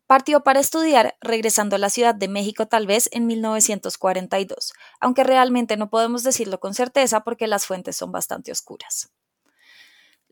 Partió 0.07 0.43
para 0.43 0.61
estudiar, 0.61 1.17
regresando 1.19 1.75
a 1.75 1.79
la 1.79 1.89
Ciudad 1.89 2.15
de 2.15 2.27
México 2.29 2.67
tal 2.67 2.85
vez 2.88 3.09
en 3.11 3.27
1942, 3.27 4.73
aunque 5.01 5.23
realmente 5.25 5.75
no 5.75 5.89
podemos 5.89 6.23
decirlo 6.23 6.59
con 6.59 6.73
certeza 6.73 7.21
porque 7.21 7.47
las 7.47 7.65
fuentes 7.65 7.97
son 7.97 8.11
bastante 8.11 8.51
oscuras. 8.51 9.11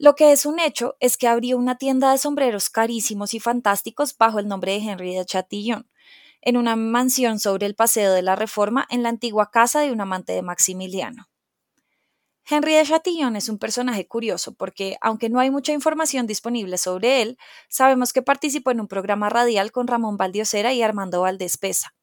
Lo 0.01 0.15
que 0.15 0.31
es 0.31 0.45
un 0.45 0.61
hecho 0.61 0.95
es 1.01 1.17
que 1.17 1.27
abrió 1.27 1.57
una 1.57 1.77
tienda 1.77 2.09
de 2.13 2.17
sombreros 2.17 2.69
carísimos 2.69 3.33
y 3.33 3.41
fantásticos 3.41 4.17
bajo 4.17 4.39
el 4.39 4.47
nombre 4.47 4.71
de 4.71 4.77
Henry 4.77 5.13
de 5.13 5.25
Chatillon, 5.25 5.89
en 6.39 6.55
una 6.55 6.77
mansión 6.77 7.37
sobre 7.37 7.65
el 7.65 7.75
Paseo 7.75 8.13
de 8.13 8.21
la 8.21 8.37
Reforma 8.37 8.87
en 8.89 9.03
la 9.03 9.09
antigua 9.09 9.51
casa 9.51 9.81
de 9.81 9.91
un 9.91 9.99
amante 9.99 10.31
de 10.31 10.41
Maximiliano. 10.41 11.27
Henry 12.49 12.75
de 12.75 12.85
Chatillon 12.85 13.35
es 13.35 13.49
un 13.49 13.57
personaje 13.57 14.07
curioso 14.07 14.53
porque, 14.53 14.95
aunque 15.01 15.27
no 15.27 15.41
hay 15.41 15.51
mucha 15.51 15.73
información 15.73 16.27
disponible 16.27 16.77
sobre 16.77 17.21
él, 17.21 17.37
sabemos 17.67 18.13
que 18.13 18.21
participó 18.21 18.71
en 18.71 18.79
un 18.79 18.87
programa 18.87 19.27
radial 19.27 19.73
con 19.73 19.85
Ramón 19.85 20.15
Valdiosera 20.15 20.71
y 20.71 20.81
Armando 20.81 21.19
Valdés 21.19 21.57
Pesa. 21.57 21.93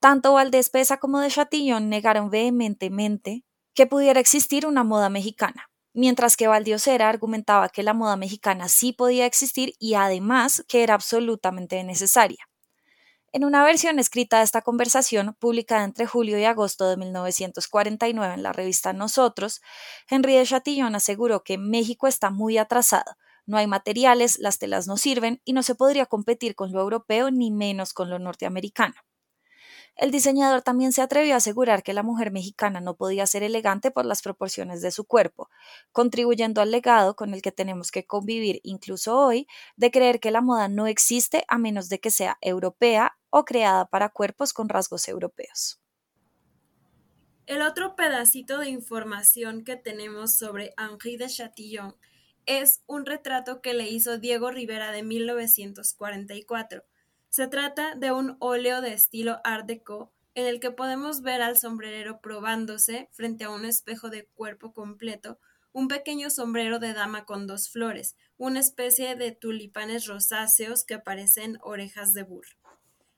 Tanto 0.00 0.32
Valdés 0.32 0.70
Pesa 0.70 0.96
como 0.96 1.20
de 1.20 1.28
Chatillon 1.28 1.90
negaron 1.90 2.30
vehementemente 2.30 3.44
que 3.74 3.86
pudiera 3.86 4.20
existir 4.20 4.66
una 4.66 4.84
moda 4.84 5.10
mexicana, 5.10 5.68
mientras 5.96 6.36
que 6.36 6.46
Valdiosera 6.46 7.08
argumentaba 7.08 7.70
que 7.70 7.82
la 7.82 7.94
moda 7.94 8.16
mexicana 8.16 8.68
sí 8.68 8.92
podía 8.92 9.24
existir 9.24 9.72
y 9.78 9.94
además 9.94 10.62
que 10.68 10.82
era 10.82 10.94
absolutamente 10.94 11.82
necesaria. 11.82 12.46
En 13.32 13.44
una 13.44 13.64
versión 13.64 13.98
escrita 13.98 14.38
de 14.38 14.44
esta 14.44 14.62
conversación, 14.62 15.34
publicada 15.38 15.84
entre 15.84 16.06
julio 16.06 16.38
y 16.38 16.44
agosto 16.44 16.88
de 16.88 16.98
1949 16.98 18.34
en 18.34 18.42
la 18.42 18.52
revista 18.52 18.92
Nosotros, 18.92 19.62
Henry 20.08 20.36
de 20.36 20.44
Chatillon 20.44 20.94
aseguró 20.94 21.42
que 21.42 21.58
México 21.58 22.06
está 22.06 22.30
muy 22.30 22.58
atrasado, 22.58 23.16
no 23.46 23.56
hay 23.56 23.66
materiales, 23.66 24.38
las 24.38 24.58
telas 24.58 24.86
no 24.86 24.98
sirven 24.98 25.40
y 25.44 25.54
no 25.54 25.62
se 25.62 25.74
podría 25.74 26.04
competir 26.06 26.54
con 26.54 26.72
lo 26.72 26.80
europeo 26.80 27.30
ni 27.30 27.50
menos 27.50 27.94
con 27.94 28.10
lo 28.10 28.18
norteamericano. 28.18 28.96
El 29.96 30.10
diseñador 30.10 30.60
también 30.60 30.92
se 30.92 31.00
atrevió 31.00 31.32
a 31.32 31.38
asegurar 31.38 31.82
que 31.82 31.94
la 31.94 32.02
mujer 32.02 32.30
mexicana 32.30 32.80
no 32.82 32.96
podía 32.96 33.26
ser 33.26 33.42
elegante 33.42 33.90
por 33.90 34.04
las 34.04 34.20
proporciones 34.20 34.82
de 34.82 34.90
su 34.90 35.04
cuerpo, 35.04 35.48
contribuyendo 35.90 36.60
al 36.60 36.70
legado 36.70 37.16
con 37.16 37.32
el 37.32 37.40
que 37.40 37.50
tenemos 37.50 37.90
que 37.90 38.04
convivir 38.04 38.60
incluso 38.62 39.18
hoy 39.18 39.46
de 39.76 39.90
creer 39.90 40.20
que 40.20 40.30
la 40.30 40.42
moda 40.42 40.68
no 40.68 40.86
existe 40.86 41.44
a 41.48 41.56
menos 41.56 41.88
de 41.88 41.98
que 41.98 42.10
sea 42.10 42.36
europea 42.42 43.16
o 43.30 43.46
creada 43.46 43.86
para 43.86 44.10
cuerpos 44.10 44.52
con 44.52 44.68
rasgos 44.68 45.08
europeos. 45.08 45.80
El 47.46 47.62
otro 47.62 47.96
pedacito 47.96 48.58
de 48.58 48.68
información 48.68 49.64
que 49.64 49.76
tenemos 49.76 50.36
sobre 50.36 50.74
Henri 50.76 51.16
de 51.16 51.28
Chatillon 51.28 51.96
es 52.44 52.82
un 52.86 53.06
retrato 53.06 53.62
que 53.62 53.72
le 53.72 53.88
hizo 53.88 54.18
Diego 54.18 54.50
Rivera 54.50 54.92
de 54.92 55.02
1944 55.02 56.84
se 57.36 57.48
trata 57.48 57.94
de 57.94 58.12
un 58.12 58.38
óleo 58.40 58.80
de 58.80 58.94
estilo 58.94 59.42
Art 59.44 59.66
Deco 59.66 60.10
en 60.34 60.46
el 60.46 60.58
que 60.58 60.70
podemos 60.70 61.20
ver 61.20 61.42
al 61.42 61.58
sombrerero 61.58 62.22
probándose 62.22 63.10
frente 63.12 63.44
a 63.44 63.50
un 63.50 63.66
espejo 63.66 64.08
de 64.08 64.24
cuerpo 64.24 64.72
completo 64.72 65.38
un 65.74 65.86
pequeño 65.86 66.30
sombrero 66.30 66.78
de 66.78 66.94
dama 66.94 67.26
con 67.26 67.46
dos 67.46 67.68
flores, 67.68 68.16
una 68.38 68.60
especie 68.60 69.16
de 69.16 69.32
tulipanes 69.32 70.06
rosáceos 70.06 70.86
que 70.86 70.98
parecen 70.98 71.58
orejas 71.60 72.14
de 72.14 72.22
burro. 72.22 72.56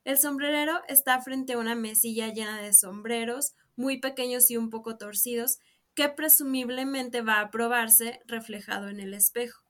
El 0.03 0.17
sombrerero 0.17 0.81
está 0.89 1.21
frente 1.21 1.53
a 1.53 1.57
una 1.57 1.75
mesilla 1.75 2.27
llena 2.27 2.61
de 2.61 2.73
sombreros, 2.73 3.53
muy 3.77 4.01
pequeños 4.01 4.51
y 4.51 4.57
un 4.57 4.69
poco 4.69 4.97
torcidos, 4.97 5.59
que 5.95 6.09
presumiblemente 6.09 7.21
va 7.21 7.39
a 7.39 7.51
probarse 7.51 8.19
reflejado 8.25 8.89
en 8.89 8.99
el 8.99 9.13
espejo. 9.13 9.68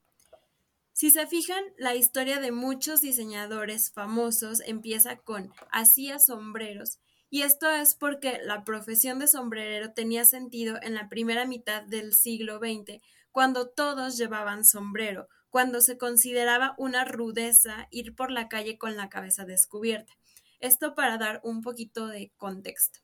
Si 0.99 1.11
se 1.11 1.27
fijan, 1.27 1.63
la 1.77 1.95
historia 1.95 2.41
de 2.41 2.51
muchos 2.51 2.99
diseñadores 2.99 3.89
famosos 3.89 4.59
empieza 4.65 5.15
con 5.15 5.49
hacía 5.71 6.19
sombreros, 6.19 6.99
y 7.29 7.43
esto 7.43 7.71
es 7.71 7.95
porque 7.95 8.41
la 8.43 8.65
profesión 8.65 9.17
de 9.17 9.29
sombrerero 9.29 9.93
tenía 9.93 10.25
sentido 10.25 10.77
en 10.81 10.95
la 10.95 11.07
primera 11.07 11.45
mitad 11.45 11.83
del 11.83 12.13
siglo 12.13 12.57
XX, 12.57 13.01
cuando 13.31 13.69
todos 13.69 14.17
llevaban 14.17 14.65
sombrero, 14.65 15.29
cuando 15.49 15.79
se 15.79 15.97
consideraba 15.97 16.75
una 16.77 17.05
rudeza 17.05 17.87
ir 17.91 18.13
por 18.13 18.29
la 18.29 18.49
calle 18.49 18.77
con 18.77 18.97
la 18.97 19.07
cabeza 19.07 19.45
descubierta. 19.45 20.11
Esto 20.59 20.95
para 20.95 21.17
dar 21.17 21.39
un 21.45 21.61
poquito 21.61 22.07
de 22.07 22.33
contexto. 22.35 22.99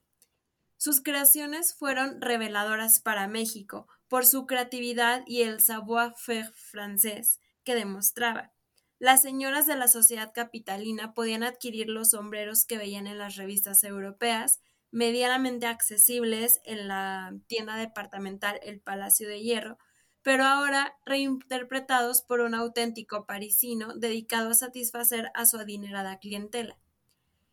Sus 0.76 1.02
creaciones 1.02 1.74
fueron 1.74 2.20
reveladoras 2.20 3.00
para 3.00 3.30
México 3.30 3.88
por 4.10 4.26
su 4.26 4.48
creatividad 4.48 5.24
y 5.26 5.44
el 5.44 5.62
savoir-faire 5.62 6.52
francés, 6.52 7.40
que 7.66 7.76
demostraba. 7.76 8.54
Las 8.98 9.22
señoras 9.22 9.66
de 9.66 9.76
la 9.76 9.90
sociedad 9.90 10.32
capitalina 10.34 11.14
podían 11.14 11.44
adquirir 11.44 11.90
los 11.90 12.12
sombreros 12.12 12.66
que 12.66 12.78
veían 12.78 13.08
en 13.08 13.18
las 13.18 13.36
revistas 13.36 13.84
europeas, 13.84 14.62
medianamente 14.92 15.66
accesibles 15.66 16.62
en 16.64 16.88
la 16.88 17.34
tienda 17.48 17.76
departamental 17.76 18.62
El 18.64 18.80
Palacio 18.80 19.28
de 19.28 19.42
Hierro, 19.42 19.78
pero 20.22 20.46
ahora 20.46 20.96
reinterpretados 21.06 22.22
por 22.22 22.40
un 22.40 22.56
auténtico 22.56 23.26
parisino 23.26 23.94
dedicado 23.96 24.52
a 24.52 24.56
satisfacer 24.56 25.30
a 25.34 25.46
su 25.46 25.58
adinerada 25.58 26.18
clientela. 26.20 26.80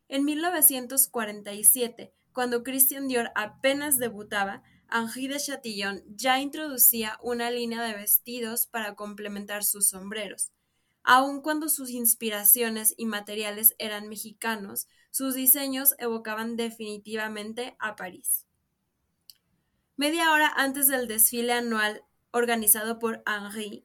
En 0.08 0.24
1947, 0.24 2.14
cuando 2.32 2.62
Christian 2.62 3.08
Dior 3.08 3.32
apenas 3.34 3.98
debutaba, 3.98 4.62
Henri 4.92 5.28
de 5.28 5.38
Chatillon 5.38 6.02
ya 6.14 6.40
introducía 6.40 7.18
una 7.22 7.50
línea 7.50 7.82
de 7.82 7.94
vestidos 7.94 8.66
para 8.66 8.94
complementar 8.94 9.64
sus 9.64 9.88
sombreros. 9.88 10.52
Aun 11.02 11.40
cuando 11.40 11.68
sus 11.68 11.90
inspiraciones 11.90 12.94
y 12.96 13.06
materiales 13.06 13.74
eran 13.78 14.08
mexicanos, 14.08 14.86
sus 15.10 15.34
diseños 15.34 15.94
evocaban 15.98 16.56
definitivamente 16.56 17.76
a 17.78 17.96
París. 17.96 18.46
Media 19.96 20.32
hora 20.32 20.52
antes 20.54 20.88
del 20.88 21.08
desfile 21.08 21.52
anual 21.52 22.04
organizado 22.30 22.98
por 22.98 23.22
Henri, 23.26 23.84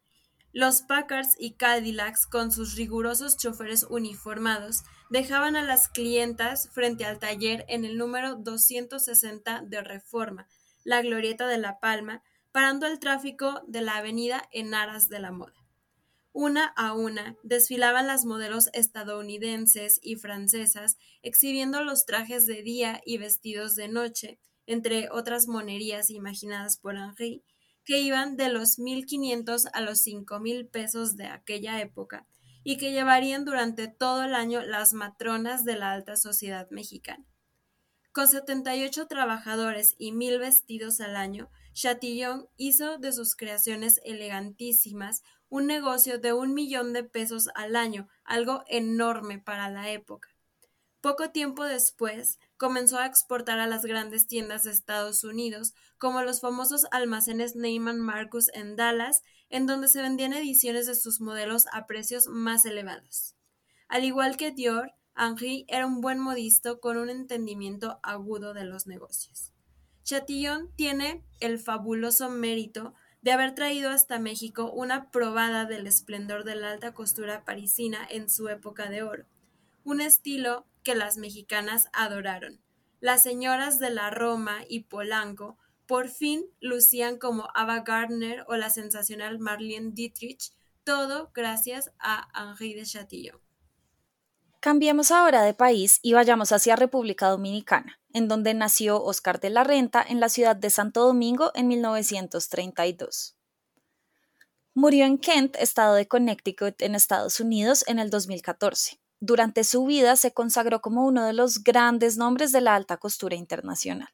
los 0.53 0.81
Packards 0.81 1.35
y 1.37 1.53
Cadillacs, 1.53 2.25
con 2.25 2.51
sus 2.51 2.75
rigurosos 2.75 3.37
choferes 3.37 3.83
uniformados, 3.83 4.83
dejaban 5.09 5.55
a 5.55 5.61
las 5.61 5.87
clientas 5.87 6.69
frente 6.71 7.05
al 7.05 7.19
taller 7.19 7.65
en 7.67 7.85
el 7.85 7.97
número 7.97 8.35
260 8.35 9.61
de 9.67 9.81
Reforma, 9.81 10.47
la 10.87 11.01
Glorieta 11.01 11.47
de 11.47 11.57
la 11.57 11.81
Palma, 11.81 12.23
parando 12.53 12.87
el 12.87 12.99
tráfico 12.99 13.61
de 13.67 13.81
la 13.81 13.97
avenida 13.97 14.47
en 14.53 14.73
aras 14.73 15.09
de 15.09 15.19
la 15.19 15.33
moda. 15.33 15.65
Una 16.31 16.67
a 16.77 16.93
una 16.93 17.35
desfilaban 17.43 18.07
las 18.07 18.23
modelos 18.23 18.69
estadounidenses 18.71 19.99
y 20.01 20.15
francesas 20.15 20.97
exhibiendo 21.21 21.83
los 21.83 22.05
trajes 22.05 22.45
de 22.45 22.63
día 22.63 23.01
y 23.05 23.17
vestidos 23.17 23.75
de 23.75 23.89
noche, 23.89 24.39
entre 24.65 25.09
otras 25.11 25.49
monerías 25.49 26.09
imaginadas 26.09 26.77
por 26.77 26.95
Henri, 26.95 27.43
que 27.83 27.99
iban 27.99 28.37
de 28.37 28.47
los 28.47 28.79
1.500 28.79 29.69
a 29.73 29.81
los 29.81 30.07
5.000 30.07 30.71
pesos 30.71 31.17
de 31.17 31.25
aquella 31.25 31.81
época 31.81 32.25
y 32.63 32.77
que 32.77 32.93
llevarían 32.93 33.43
durante 33.43 33.89
todo 33.89 34.23
el 34.23 34.33
año 34.33 34.61
las 34.61 34.93
matronas 34.93 35.65
de 35.65 35.75
la 35.75 35.91
alta 35.91 36.15
sociedad 36.15 36.69
mexicana. 36.69 37.25
Con 38.17 38.27
78 38.27 39.05
trabajadores 39.05 39.93
y 39.99 40.11
mil 40.11 40.39
vestidos 40.39 41.01
al 41.01 41.15
año, 41.15 41.51
Chatillon 41.73 42.49
hizo 42.57 42.97
de 42.97 43.11
sus 43.11 43.35
creaciones 43.35 44.01
elegantísimas 44.03 45.21
un 45.49 45.67
negocio 45.67 46.17
de 46.17 46.33
un 46.33 46.55
millón 46.55 46.93
de 46.93 47.03
pesos 47.03 47.47
al 47.53 47.75
año, 47.75 48.07
algo 48.23 48.63
enorme 48.69 49.37
para 49.37 49.69
la 49.69 49.91
época. 49.91 50.29
Poco 50.99 51.29
tiempo 51.29 51.63
después, 51.63 52.39
comenzó 52.57 52.97
a 52.97 53.05
exportar 53.05 53.59
a 53.59 53.67
las 53.67 53.85
grandes 53.85 54.25
tiendas 54.25 54.63
de 54.63 54.71
Estados 54.71 55.23
Unidos, 55.23 55.75
como 55.99 56.23
los 56.23 56.41
famosos 56.41 56.87
almacenes 56.89 57.55
Neyman 57.55 57.99
Marcus 57.99 58.49
en 58.55 58.75
Dallas, 58.75 59.21
en 59.49 59.67
donde 59.67 59.89
se 59.89 60.01
vendían 60.01 60.33
ediciones 60.33 60.87
de 60.87 60.95
sus 60.95 61.21
modelos 61.21 61.65
a 61.71 61.85
precios 61.85 62.25
más 62.25 62.65
elevados. 62.65 63.35
Al 63.87 64.05
igual 64.05 64.37
que 64.37 64.49
Dior, 64.49 64.96
Henri 65.17 65.65
era 65.67 65.85
un 65.85 66.01
buen 66.01 66.19
modisto 66.19 66.79
con 66.79 66.97
un 66.97 67.09
entendimiento 67.09 67.99
agudo 68.03 68.53
de 68.53 68.65
los 68.65 68.87
negocios. 68.87 69.51
Chatillon 70.03 70.71
tiene 70.75 71.23
el 71.39 71.59
fabuloso 71.59 72.29
mérito 72.29 72.93
de 73.21 73.31
haber 73.31 73.55
traído 73.55 73.89
hasta 73.89 74.19
México 74.19 74.71
una 74.71 75.09
probada 75.11 75.65
del 75.65 75.87
esplendor 75.87 76.43
de 76.43 76.55
la 76.55 76.71
alta 76.71 76.93
costura 76.93 77.43
parisina 77.43 78.07
en 78.09 78.29
su 78.29 78.47
época 78.47 78.89
de 78.89 79.03
oro, 79.03 79.25
un 79.83 79.99
estilo 79.99 80.65
que 80.83 80.95
las 80.95 81.17
mexicanas 81.17 81.89
adoraron. 81.91 82.61
Las 83.01 83.23
señoras 83.23 83.79
de 83.79 83.89
la 83.89 84.09
Roma 84.09 84.59
y 84.69 84.81
Polanco 84.81 85.57
por 85.87 86.09
fin 86.09 86.45
lucían 86.61 87.17
como 87.17 87.47
Ava 87.53 87.81
Gardner 87.81 88.45
o 88.47 88.55
la 88.55 88.69
sensacional 88.69 89.39
Marlene 89.39 89.91
Dietrich, 89.91 90.53
todo 90.83 91.31
gracias 91.33 91.91
a 91.99 92.29
Henri 92.33 92.73
de 92.73 92.83
Chatillon. 92.83 93.46
Cambiemos 94.59 95.11
ahora 95.11 95.43
de 95.43 95.53
país 95.53 95.99
y 96.01 96.13
vayamos 96.13 96.51
hacia 96.51 96.75
República 96.75 97.29
Dominicana, 97.29 97.99
en 98.11 98.27
donde 98.27 98.55
nació 98.55 99.03
Oscar 99.03 99.39
de 99.39 99.51
la 99.51 99.63
Renta 99.63 100.03
en 100.07 100.19
la 100.19 100.29
ciudad 100.29 100.55
de 100.55 100.71
Santo 100.71 101.05
Domingo 101.05 101.51
en 101.53 101.67
1932. 101.67 103.37
Murió 104.73 105.05
en 105.05 105.19
Kent, 105.19 105.55
estado 105.57 105.93
de 105.93 106.07
Connecticut, 106.07 106.81
en 106.81 106.95
Estados 106.95 107.39
Unidos, 107.39 107.83
en 107.87 107.99
el 107.99 108.09
2014. 108.09 108.99
Durante 109.19 109.63
su 109.63 109.85
vida 109.85 110.15
se 110.15 110.33
consagró 110.33 110.81
como 110.81 111.05
uno 111.05 111.25
de 111.25 111.33
los 111.33 111.63
grandes 111.63 112.17
nombres 112.17 112.51
de 112.51 112.61
la 112.61 112.75
alta 112.75 112.97
costura 112.97 113.35
internacional. 113.35 114.09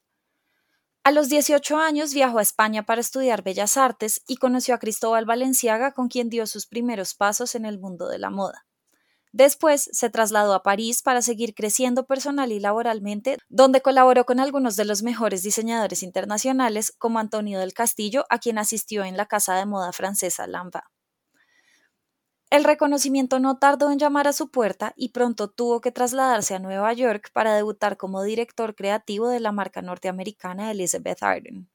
A 1.06 1.12
los 1.12 1.28
18 1.28 1.78
años 1.78 2.14
viajó 2.14 2.40
a 2.40 2.44
España 2.44 2.86
para 2.86 3.02
estudiar 3.02 3.44
Bellas 3.44 3.76
Artes 3.76 4.22
y 4.26 4.38
conoció 4.38 4.76
a 4.76 4.80
Cristóbal 4.80 5.26
Valenciaga, 5.26 5.94
con 5.94 6.08
quien 6.08 6.30
dio 6.30 6.48
sus 6.48 6.66
primeros 6.66 7.14
pasos 7.14 7.56
en 7.56 7.66
el 7.66 7.80
mundo 7.80 8.08
de 8.08 8.20
la 8.20 8.30
moda. 8.30 8.66
Después 9.34 9.90
se 9.92 10.12
trasladó 10.12 10.54
a 10.54 10.62
París 10.62 11.02
para 11.02 11.24
seguir 11.24 11.56
creciendo 11.56 12.06
personal 12.06 12.52
y 12.52 12.60
laboralmente, 12.60 13.40
donde 13.50 13.82
colaboró 13.82 14.26
con 14.26 14.40
algunos 14.40 14.76
de 14.76 14.86
los 14.86 15.02
mejores 15.02 15.42
diseñadores 15.42 16.04
internacionales 16.04 16.94
como 17.00 17.18
Antonio 17.18 17.60
del 17.60 17.74
Castillo, 17.74 18.26
a 18.30 18.38
quien 18.38 18.60
asistió 18.60 19.04
en 19.04 19.18
la 19.18 19.26
casa 19.26 19.56
de 19.56 19.66
moda 19.66 19.92
francesa 19.92 20.46
Lamba. 20.46 20.84
El 22.52 22.64
reconocimiento 22.64 23.40
no 23.40 23.58
tardó 23.58 23.90
en 23.90 23.98
llamar 23.98 24.28
a 24.28 24.34
su 24.34 24.52
puerta 24.52 24.94
y 24.96 25.10
pronto 25.10 25.50
tuvo 25.50 25.82
que 25.82 25.92
trasladarse 25.92 26.54
a 26.54 26.60
Nueva 26.60 26.94
York 26.94 27.32
para 27.34 27.56
debutar 27.56 27.98
como 27.98 28.22
director 28.22 28.76
creativo 28.76 29.30
de 29.30 29.40
la 29.40 29.52
marca 29.52 29.82
norteamericana 29.82 30.70
Elizabeth 30.70 31.24
Arden. 31.24 31.68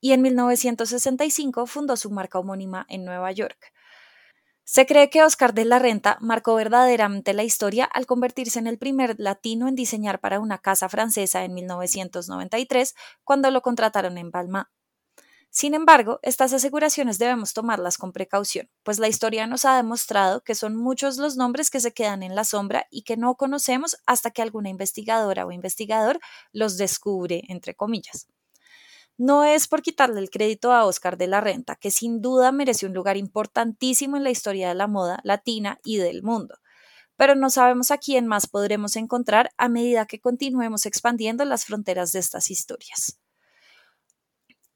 Y 0.00 0.12
en 0.12 0.22
1965 0.22 1.66
fundó 1.66 1.96
su 1.96 2.12
marca 2.12 2.38
homónima 2.38 2.86
en 2.88 3.04
Nueva 3.04 3.32
York, 3.32 3.72
se 4.70 4.84
cree 4.84 5.08
que 5.08 5.22
Oscar 5.22 5.54
de 5.54 5.64
la 5.64 5.78
Renta 5.78 6.18
marcó 6.20 6.54
verdaderamente 6.54 7.32
la 7.32 7.42
historia 7.42 7.86
al 7.86 8.04
convertirse 8.04 8.58
en 8.58 8.66
el 8.66 8.76
primer 8.76 9.14
latino 9.18 9.66
en 9.66 9.74
diseñar 9.74 10.20
para 10.20 10.40
una 10.40 10.58
casa 10.58 10.90
francesa 10.90 11.42
en 11.42 11.54
1993, 11.54 12.94
cuando 13.24 13.50
lo 13.50 13.62
contrataron 13.62 14.18
en 14.18 14.30
Balmain. 14.30 14.66
Sin 15.48 15.72
embargo, 15.72 16.20
estas 16.22 16.52
aseguraciones 16.52 17.18
debemos 17.18 17.54
tomarlas 17.54 17.96
con 17.96 18.12
precaución, 18.12 18.68
pues 18.82 18.98
la 18.98 19.08
historia 19.08 19.46
nos 19.46 19.64
ha 19.64 19.74
demostrado 19.74 20.42
que 20.42 20.54
son 20.54 20.76
muchos 20.76 21.16
los 21.16 21.36
nombres 21.36 21.70
que 21.70 21.80
se 21.80 21.94
quedan 21.94 22.22
en 22.22 22.34
la 22.34 22.44
sombra 22.44 22.86
y 22.90 23.04
que 23.04 23.16
no 23.16 23.36
conocemos 23.36 23.96
hasta 24.04 24.32
que 24.32 24.42
alguna 24.42 24.68
investigadora 24.68 25.46
o 25.46 25.50
investigador 25.50 26.20
los 26.52 26.76
descubre, 26.76 27.42
entre 27.48 27.74
comillas. 27.74 28.26
No 29.18 29.42
es 29.44 29.66
por 29.66 29.82
quitarle 29.82 30.20
el 30.20 30.30
crédito 30.30 30.72
a 30.72 30.84
Oscar 30.84 31.18
de 31.18 31.26
la 31.26 31.40
Renta, 31.40 31.74
que 31.74 31.90
sin 31.90 32.22
duda 32.22 32.52
merece 32.52 32.86
un 32.86 32.94
lugar 32.94 33.16
importantísimo 33.16 34.16
en 34.16 34.22
la 34.22 34.30
historia 34.30 34.68
de 34.68 34.76
la 34.76 34.86
moda 34.86 35.18
latina 35.24 35.80
y 35.82 35.96
del 35.96 36.22
mundo, 36.22 36.58
pero 37.16 37.34
no 37.34 37.50
sabemos 37.50 37.90
a 37.90 37.98
quién 37.98 38.28
más 38.28 38.46
podremos 38.46 38.94
encontrar 38.94 39.50
a 39.56 39.68
medida 39.68 40.06
que 40.06 40.20
continuemos 40.20 40.86
expandiendo 40.86 41.44
las 41.44 41.64
fronteras 41.64 42.12
de 42.12 42.20
estas 42.20 42.48
historias. 42.48 43.18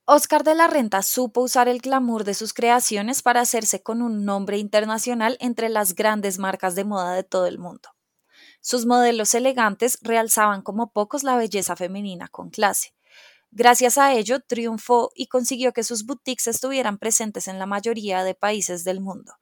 Oscar 0.06 0.42
de 0.42 0.56
la 0.56 0.66
Renta 0.66 1.02
supo 1.02 1.42
usar 1.42 1.68
el 1.68 1.78
glamour 1.78 2.24
de 2.24 2.34
sus 2.34 2.52
creaciones 2.52 3.22
para 3.22 3.42
hacerse 3.42 3.84
con 3.84 4.02
un 4.02 4.24
nombre 4.24 4.58
internacional 4.58 5.36
entre 5.38 5.68
las 5.68 5.94
grandes 5.94 6.38
marcas 6.38 6.74
de 6.74 6.82
moda 6.82 7.14
de 7.14 7.22
todo 7.22 7.46
el 7.46 7.60
mundo. 7.60 7.90
Sus 8.60 8.86
modelos 8.86 9.34
elegantes 9.34 9.98
realzaban 10.02 10.62
como 10.62 10.92
pocos 10.92 11.22
la 11.22 11.36
belleza 11.36 11.76
femenina 11.76 12.26
con 12.26 12.50
clase, 12.50 12.92
Gracias 13.54 13.98
a 13.98 14.14
ello, 14.14 14.40
triunfó 14.40 15.10
y 15.14 15.26
consiguió 15.26 15.74
que 15.74 15.84
sus 15.84 16.06
boutiques 16.06 16.46
estuvieran 16.46 16.96
presentes 16.96 17.48
en 17.48 17.58
la 17.58 17.66
mayoría 17.66 18.24
de 18.24 18.34
países 18.34 18.82
del 18.82 19.02
mundo. 19.02 19.34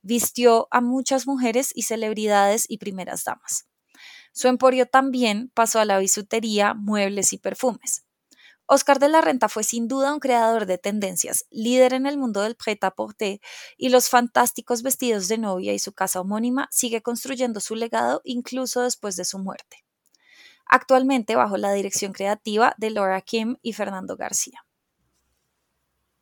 Vistió 0.00 0.68
a 0.70 0.80
muchas 0.80 1.26
mujeres 1.26 1.72
y 1.74 1.82
celebridades 1.82 2.64
y 2.66 2.78
primeras 2.78 3.24
damas. 3.24 3.68
Su 4.32 4.48
emporio 4.48 4.86
también 4.86 5.50
pasó 5.52 5.80
a 5.80 5.84
la 5.84 5.98
bisutería, 5.98 6.72
muebles 6.72 7.34
y 7.34 7.38
perfumes. 7.38 8.06
Oscar 8.64 8.98
de 8.98 9.10
la 9.10 9.20
Renta 9.20 9.50
fue 9.50 9.64
sin 9.64 9.86
duda 9.86 10.14
un 10.14 10.20
creador 10.20 10.64
de 10.64 10.78
tendencias, 10.78 11.44
líder 11.50 11.92
en 11.92 12.06
el 12.06 12.16
mundo 12.16 12.40
del 12.40 12.56
prêt-à-porter 12.56 13.38
y 13.76 13.90
los 13.90 14.08
fantásticos 14.08 14.82
vestidos 14.82 15.28
de 15.28 15.36
novia 15.36 15.74
y 15.74 15.78
su 15.78 15.92
casa 15.92 16.22
homónima 16.22 16.68
sigue 16.70 17.02
construyendo 17.02 17.60
su 17.60 17.74
legado 17.74 18.22
incluso 18.24 18.80
después 18.80 19.16
de 19.16 19.26
su 19.26 19.38
muerte 19.38 19.87
actualmente 20.68 21.36
bajo 21.36 21.56
la 21.56 21.72
dirección 21.72 22.12
creativa 22.12 22.74
de 22.78 22.90
Laura 22.90 23.20
Kim 23.20 23.56
y 23.62 23.72
Fernando 23.72 24.16
García. 24.16 24.64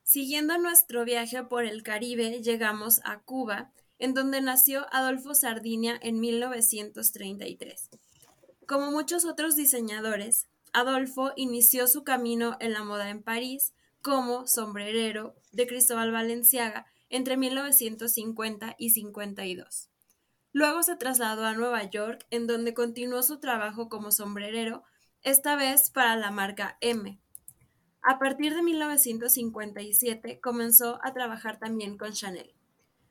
Siguiendo 0.03 0.57
nuestro 0.59 1.05
viaje 1.05 1.43
por 1.43 1.65
el 1.65 1.83
Caribe, 1.83 2.41
llegamos 2.41 3.01
a 3.05 3.19
Cuba, 3.21 3.73
en 3.99 4.15
donde 4.15 4.41
nació 4.41 4.87
Adolfo 4.93 5.35
Sardinia 5.35 5.99
en 6.01 6.21
1933. 6.21 7.91
Como 8.67 8.91
muchos 8.91 9.25
otros 9.25 9.57
diseñadores, 9.57 10.49
Adolfo 10.73 11.33
inició 11.37 11.87
su 11.89 12.05
camino 12.05 12.57
en 12.61 12.73
la 12.73 12.85
moda 12.85 13.11
en 13.11 13.23
París 13.23 13.73
como 14.03 14.47
sombrerero 14.47 15.35
de 15.53 15.67
Cristóbal 15.67 16.13
Valenciaga 16.13 16.87
entre 17.09 17.37
1950 17.37 18.77
y 18.79 18.91
52. 18.91 19.89
Luego 20.57 20.83
se 20.83 20.97
trasladó 20.97 21.45
a 21.45 21.53
Nueva 21.53 21.85
York, 21.85 22.27
en 22.31 22.47
donde 22.47 22.73
continuó 22.73 23.23
su 23.23 23.41
trabajo 23.41 23.91
como 23.91 24.11
sombrerero, 24.11 24.85
esta 25.21 25.55
vez 25.55 25.91
para 25.91 26.17
la 26.17 26.31
marca 26.31 26.79
M. 26.81 27.21
A 28.01 28.19
partir 28.19 28.55
de 28.55 28.63
1957 28.63 30.41
comenzó 30.41 30.99
a 31.05 31.13
trabajar 31.13 31.59
también 31.59 31.99
con 31.99 32.13
Chanel. 32.13 32.55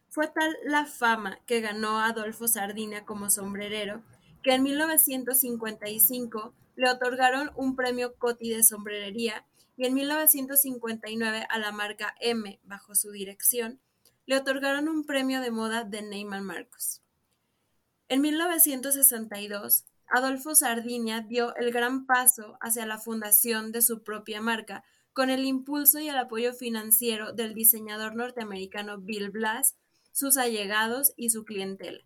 Fue 0.10 0.28
tal 0.28 0.58
la 0.64 0.88
fama 0.88 1.38
que 1.46 1.62
ganó 1.62 2.00
Adolfo 2.00 2.48
Sardina 2.48 3.06
como 3.06 3.30
sombrerero 3.30 4.02
que 4.42 4.56
en 4.56 4.64
1955 4.64 6.56
le 6.76 6.90
otorgaron 6.90 7.52
un 7.56 7.76
premio 7.76 8.16
Coti 8.16 8.50
de 8.50 8.64
sombrerería 8.64 9.46
y 9.78 9.86
en 9.86 9.94
1959 9.94 11.46
a 11.48 11.60
la 11.60 11.72
marca 11.72 12.16
M, 12.22 12.60
bajo 12.64 12.96
su 12.96 13.12
dirección, 13.12 13.80
le 14.26 14.36
otorgaron 14.36 14.90
un 14.90 15.06
premio 15.06 15.42
de 15.42 15.52
moda 15.52 15.84
de 15.84 16.02
Neyman 16.02 16.44
Marcos. 16.44 17.05
En 18.08 18.22
1962, 18.22 19.86
Adolfo 20.08 20.54
Sardinia 20.54 21.22
dio 21.22 21.56
el 21.56 21.72
gran 21.72 22.06
paso 22.06 22.58
hacia 22.62 22.86
la 22.86 23.00
fundación 23.00 23.72
de 23.72 23.82
su 23.82 24.04
propia 24.04 24.42
marca, 24.42 24.84
con 25.14 25.30
el 25.30 25.46
impulso 25.46 26.00
y 26.00 26.10
el 26.10 26.18
apoyo 26.18 26.54
financiero 26.54 27.34
del 27.34 27.54
diseñador 27.54 28.16
norteamericano 28.16 29.00
Bill 29.00 29.32
Blass, 29.32 29.76
sus 30.12 30.38
allegados 30.38 31.14
y 31.16 31.32
su 31.32 31.46
clientela. 31.46 32.04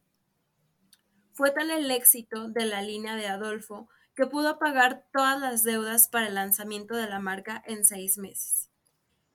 Fue 1.34 1.52
tal 1.52 1.72
el 1.72 1.90
éxito 1.92 2.50
de 2.50 2.66
la 2.66 2.82
línea 2.82 3.16
de 3.16 3.28
Adolfo 3.28 3.90
que 4.16 4.28
pudo 4.28 4.60
pagar 4.60 5.06
todas 5.12 5.40
las 5.40 5.64
deudas 5.64 6.08
para 6.08 6.28
el 6.28 6.36
lanzamiento 6.36 6.96
de 6.96 7.08
la 7.08 7.20
marca 7.20 7.64
en 7.66 7.86
seis 7.86 8.18
meses. 8.18 8.70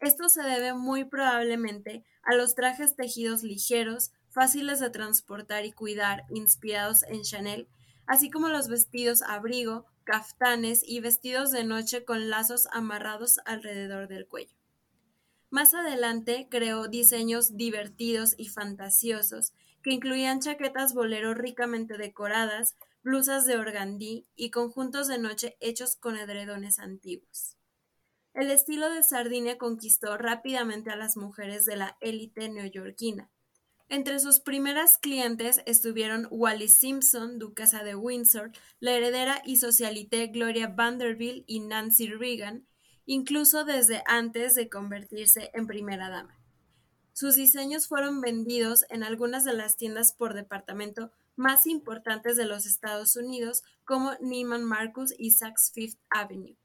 Esto 0.00 0.28
se 0.28 0.42
debe 0.42 0.74
muy 0.74 1.04
probablemente 1.04 2.04
a 2.22 2.34
los 2.34 2.54
trajes 2.54 2.94
tejidos 2.94 3.42
ligeros, 3.42 4.12
fáciles 4.34 4.80
de 4.80 4.90
transportar 4.90 5.64
y 5.64 5.70
cuidar, 5.70 6.24
inspirados 6.28 7.04
en 7.04 7.22
Chanel, 7.22 7.68
así 8.04 8.30
como 8.30 8.48
los 8.48 8.66
vestidos 8.66 9.22
abrigo, 9.22 9.86
caftanes 10.02 10.82
y 10.84 10.98
vestidos 10.98 11.52
de 11.52 11.62
noche 11.62 12.04
con 12.04 12.28
lazos 12.28 12.66
amarrados 12.72 13.38
alrededor 13.46 14.08
del 14.08 14.26
cuello. 14.26 14.56
Más 15.50 15.72
adelante 15.72 16.48
creó 16.50 16.88
diseños 16.88 17.56
divertidos 17.56 18.34
y 18.36 18.48
fantasiosos 18.48 19.52
que 19.84 19.92
incluían 19.92 20.40
chaquetas 20.40 20.94
bolero 20.94 21.32
ricamente 21.32 21.96
decoradas, 21.96 22.74
blusas 23.04 23.46
de 23.46 23.56
organdí 23.56 24.26
y 24.34 24.50
conjuntos 24.50 25.06
de 25.06 25.18
noche 25.18 25.56
hechos 25.60 25.94
con 25.94 26.16
edredones 26.16 26.80
antiguos. 26.80 27.56
El 28.32 28.50
estilo 28.50 28.90
de 28.90 29.04
Sardinia 29.04 29.58
conquistó 29.58 30.18
rápidamente 30.18 30.90
a 30.90 30.96
las 30.96 31.16
mujeres 31.16 31.64
de 31.66 31.76
la 31.76 31.96
élite 32.00 32.48
neoyorquina, 32.48 33.30
Entre 33.88 34.18
sus 34.18 34.40
primeras 34.40 34.98
clientes 34.98 35.62
estuvieron 35.66 36.26
Wallis 36.30 36.78
Simpson, 36.78 37.38
duquesa 37.38 37.84
de 37.84 37.94
Windsor, 37.94 38.50
la 38.80 38.92
heredera 38.92 39.42
y 39.44 39.56
socialité 39.56 40.28
Gloria 40.28 40.68
Vanderbilt 40.68 41.44
y 41.46 41.60
Nancy 41.60 42.08
Reagan, 42.08 42.66
incluso 43.06 43.64
desde 43.64 44.02
antes 44.06 44.54
de 44.54 44.68
convertirse 44.68 45.50
en 45.52 45.66
primera 45.66 46.08
dama. 46.08 46.38
Sus 47.12 47.36
diseños 47.36 47.86
fueron 47.86 48.20
vendidos 48.20 48.86
en 48.88 49.04
algunas 49.04 49.44
de 49.44 49.52
las 49.52 49.76
tiendas 49.76 50.14
por 50.14 50.34
departamento 50.34 51.12
más 51.36 51.66
importantes 51.66 52.36
de 52.36 52.46
los 52.46 52.66
Estados 52.66 53.16
Unidos, 53.16 53.62
como 53.84 54.14
Neiman 54.20 54.64
Marcus 54.64 55.14
y 55.18 55.32
Saks 55.32 55.70
Fifth 55.72 55.98
Avenue. 56.10 56.56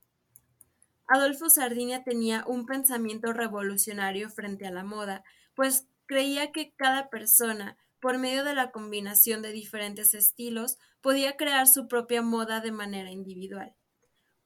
Adolfo 1.08 1.50
Sardinia 1.50 2.04
tenía 2.04 2.46
un 2.48 2.66
pensamiento 2.66 3.34
revolucionario 3.34 4.30
frente 4.30 4.66
a 4.66 4.72
la 4.72 4.84
moda, 4.84 5.24
pues 5.56 5.88
creía 6.10 6.52
que 6.52 6.74
cada 6.76 7.12
persona, 7.12 7.78
por 8.00 8.18
medio 8.18 8.44
de 8.44 8.56
la 8.56 8.72
combinación 8.72 9.44
de 9.44 9.52
diferentes 9.52 10.16
estilos, 10.16 10.80
podía 11.02 11.38
crear 11.38 11.68
su 11.68 11.88
propia 11.88 12.24
moda 12.24 12.62
de 12.62 12.72
manera 12.72 13.12
individual. 13.12 13.76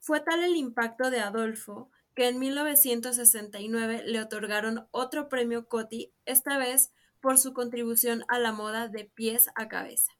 Fue 0.01 0.19
tal 0.19 0.43
el 0.43 0.57
impacto 0.57 1.09
de 1.09 1.21
Adolfo 1.21 1.89
que 2.15 2.27
en 2.27 2.37
1969 2.37 4.03
le 4.05 4.21
otorgaron 4.21 4.89
otro 4.91 5.29
premio 5.29 5.69
Coty, 5.69 6.11
esta 6.25 6.57
vez 6.57 6.91
por 7.21 7.37
su 7.37 7.53
contribución 7.53 8.25
a 8.27 8.39
la 8.39 8.51
moda 8.51 8.89
de 8.89 9.05
pies 9.05 9.47
a 9.55 9.69
cabeza. 9.69 10.11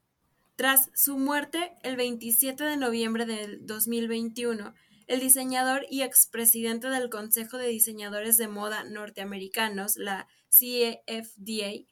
Tras 0.56 0.92
su 0.96 1.18
muerte, 1.18 1.74
el 1.84 1.98
27 1.98 2.64
de 2.64 2.78
noviembre 2.78 3.26
del 3.26 3.66
2021, 3.66 4.74
el 5.08 5.20
diseñador 5.20 5.86
y 5.90 6.04
expresidente 6.04 6.88
del 6.88 7.10
Consejo 7.10 7.58
de 7.58 7.68
Diseñadores 7.68 8.38
de 8.38 8.48
Moda 8.48 8.86
Norteamericanos, 8.86 9.98
la 9.98 10.30
CFDA, 10.54 11.88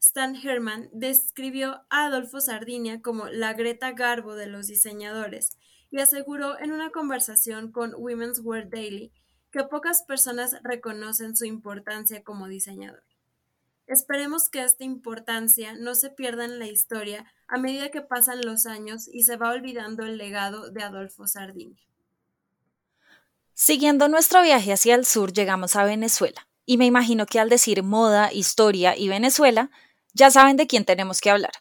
Stan 0.00 0.34
Herman, 0.34 0.90
describió 0.92 1.84
a 1.88 2.06
Adolfo 2.06 2.40
Sardinia 2.40 3.00
como 3.00 3.28
la 3.28 3.52
Greta 3.54 3.92
Garbo 3.92 4.34
de 4.34 4.48
los 4.48 4.66
diseñadores 4.66 5.56
y 5.90 6.00
aseguró 6.00 6.58
en 6.58 6.72
una 6.72 6.90
conversación 6.90 7.70
con 7.70 7.94
Women's 7.94 8.40
Wear 8.40 8.68
Daily 8.68 9.12
que 9.52 9.62
pocas 9.64 10.02
personas 10.02 10.56
reconocen 10.64 11.36
su 11.36 11.44
importancia 11.44 12.24
como 12.24 12.48
diseñador. 12.48 13.04
Esperemos 13.86 14.48
que 14.48 14.64
esta 14.64 14.84
importancia 14.84 15.74
no 15.74 15.94
se 15.94 16.10
pierda 16.10 16.44
en 16.44 16.58
la 16.58 16.66
historia 16.66 17.30
a 17.46 17.58
medida 17.58 17.90
que 17.90 18.00
pasan 18.00 18.40
los 18.42 18.66
años 18.66 19.06
y 19.12 19.24
se 19.24 19.36
va 19.36 19.50
olvidando 19.50 20.04
el 20.04 20.16
legado 20.16 20.70
de 20.70 20.82
Adolfo 20.82 21.26
Sardinia. 21.26 21.82
Siguiendo 23.52 24.08
nuestro 24.08 24.42
viaje 24.42 24.72
hacia 24.72 24.94
el 24.94 25.04
sur, 25.04 25.32
llegamos 25.32 25.76
a 25.76 25.84
Venezuela, 25.84 26.48
y 26.66 26.78
me 26.78 26.86
imagino 26.86 27.26
que 27.26 27.40
al 27.40 27.48
decir 27.48 27.82
moda, 27.82 28.32
historia 28.32 28.96
y 28.96 29.08
Venezuela, 29.08 29.70
ya 30.14 30.30
saben 30.30 30.56
de 30.56 30.66
quién 30.66 30.84
tenemos 30.84 31.20
que 31.20 31.30
hablar. 31.30 31.52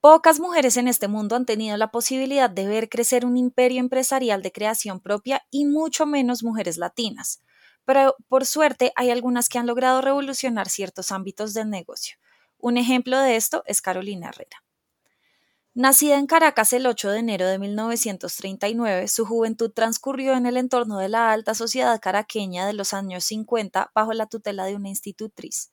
Pocas 0.00 0.38
mujeres 0.38 0.76
en 0.76 0.86
este 0.86 1.08
mundo 1.08 1.34
han 1.34 1.46
tenido 1.46 1.76
la 1.76 1.90
posibilidad 1.90 2.50
de 2.50 2.66
ver 2.66 2.88
crecer 2.90 3.24
un 3.24 3.36
imperio 3.36 3.80
empresarial 3.80 4.42
de 4.42 4.52
creación 4.52 5.00
propia 5.00 5.46
y 5.50 5.64
mucho 5.64 6.04
menos 6.04 6.42
mujeres 6.42 6.76
latinas. 6.76 7.42
Pero 7.86 8.16
por 8.28 8.44
suerte 8.44 8.92
hay 8.96 9.10
algunas 9.10 9.48
que 9.48 9.58
han 9.58 9.66
logrado 9.66 10.00
revolucionar 10.00 10.68
ciertos 10.68 11.10
ámbitos 11.10 11.54
del 11.54 11.70
negocio. 11.70 12.16
Un 12.58 12.76
ejemplo 12.76 13.18
de 13.18 13.36
esto 13.36 13.62
es 13.66 13.80
Carolina 13.80 14.28
Herrera. 14.28 14.63
Nacida 15.76 16.18
en 16.18 16.28
Caracas 16.28 16.72
el 16.72 16.86
8 16.86 17.10
de 17.10 17.18
enero 17.18 17.48
de 17.48 17.58
1939, 17.58 19.08
su 19.08 19.26
juventud 19.26 19.72
transcurrió 19.72 20.34
en 20.34 20.46
el 20.46 20.56
entorno 20.56 20.98
de 20.98 21.08
la 21.08 21.32
alta 21.32 21.52
sociedad 21.52 22.00
caraqueña 22.00 22.64
de 22.64 22.74
los 22.74 22.94
años 22.94 23.24
50 23.24 23.90
bajo 23.92 24.12
la 24.12 24.26
tutela 24.26 24.66
de 24.66 24.76
una 24.76 24.88
institutriz. 24.88 25.72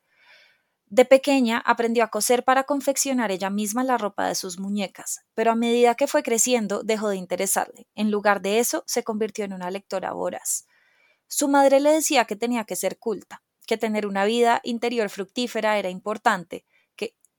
De 0.87 1.05
pequeña 1.05 1.59
aprendió 1.59 2.03
a 2.03 2.07
coser 2.07 2.43
para 2.43 2.63
confeccionar 2.63 3.29
ella 3.29 3.51
misma 3.51 3.83
la 3.83 3.99
ropa 3.99 4.27
de 4.27 4.33
sus 4.33 4.57
muñecas, 4.57 5.19
pero 5.35 5.51
a 5.51 5.55
medida 5.55 5.93
que 5.93 6.07
fue 6.07 6.23
creciendo 6.23 6.81
dejó 6.81 7.09
de 7.09 7.17
interesarle. 7.17 7.87
En 7.93 8.09
lugar 8.09 8.41
de 8.41 8.57
eso, 8.57 8.83
se 8.87 9.03
convirtió 9.03 9.45
en 9.45 9.53
una 9.53 9.69
lectora 9.69 10.13
voraz. 10.13 10.65
Su 11.27 11.47
madre 11.47 11.79
le 11.79 11.91
decía 11.91 12.25
que 12.25 12.35
tenía 12.35 12.63
que 12.63 12.75
ser 12.75 12.97
culta, 12.97 13.43
que 13.67 13.77
tener 13.77 14.07
una 14.07 14.25
vida 14.25 14.61
interior 14.63 15.11
fructífera 15.11 15.77
era 15.77 15.91
importante, 15.91 16.65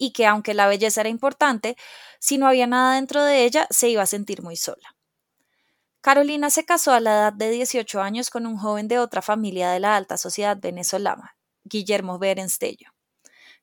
y 0.02 0.12
que 0.12 0.26
aunque 0.26 0.52
la 0.52 0.66
belleza 0.66 1.02
era 1.02 1.10
importante, 1.10 1.76
si 2.18 2.36
no 2.36 2.48
había 2.48 2.66
nada 2.66 2.96
dentro 2.96 3.22
de 3.22 3.44
ella, 3.44 3.68
se 3.70 3.88
iba 3.88 4.02
a 4.02 4.06
sentir 4.06 4.42
muy 4.42 4.56
sola. 4.56 4.96
Carolina 6.00 6.50
se 6.50 6.64
casó 6.64 6.90
a 6.90 6.98
la 6.98 7.12
edad 7.12 7.32
de 7.32 7.50
18 7.50 8.02
años 8.02 8.28
con 8.28 8.44
un 8.44 8.56
joven 8.56 8.88
de 8.88 8.98
otra 8.98 9.22
familia 9.22 9.70
de 9.70 9.78
la 9.78 9.94
alta 9.94 10.16
sociedad 10.16 10.58
venezolana, 10.60 11.36
Guillermo 11.62 12.18
Berenstello. 12.18 12.90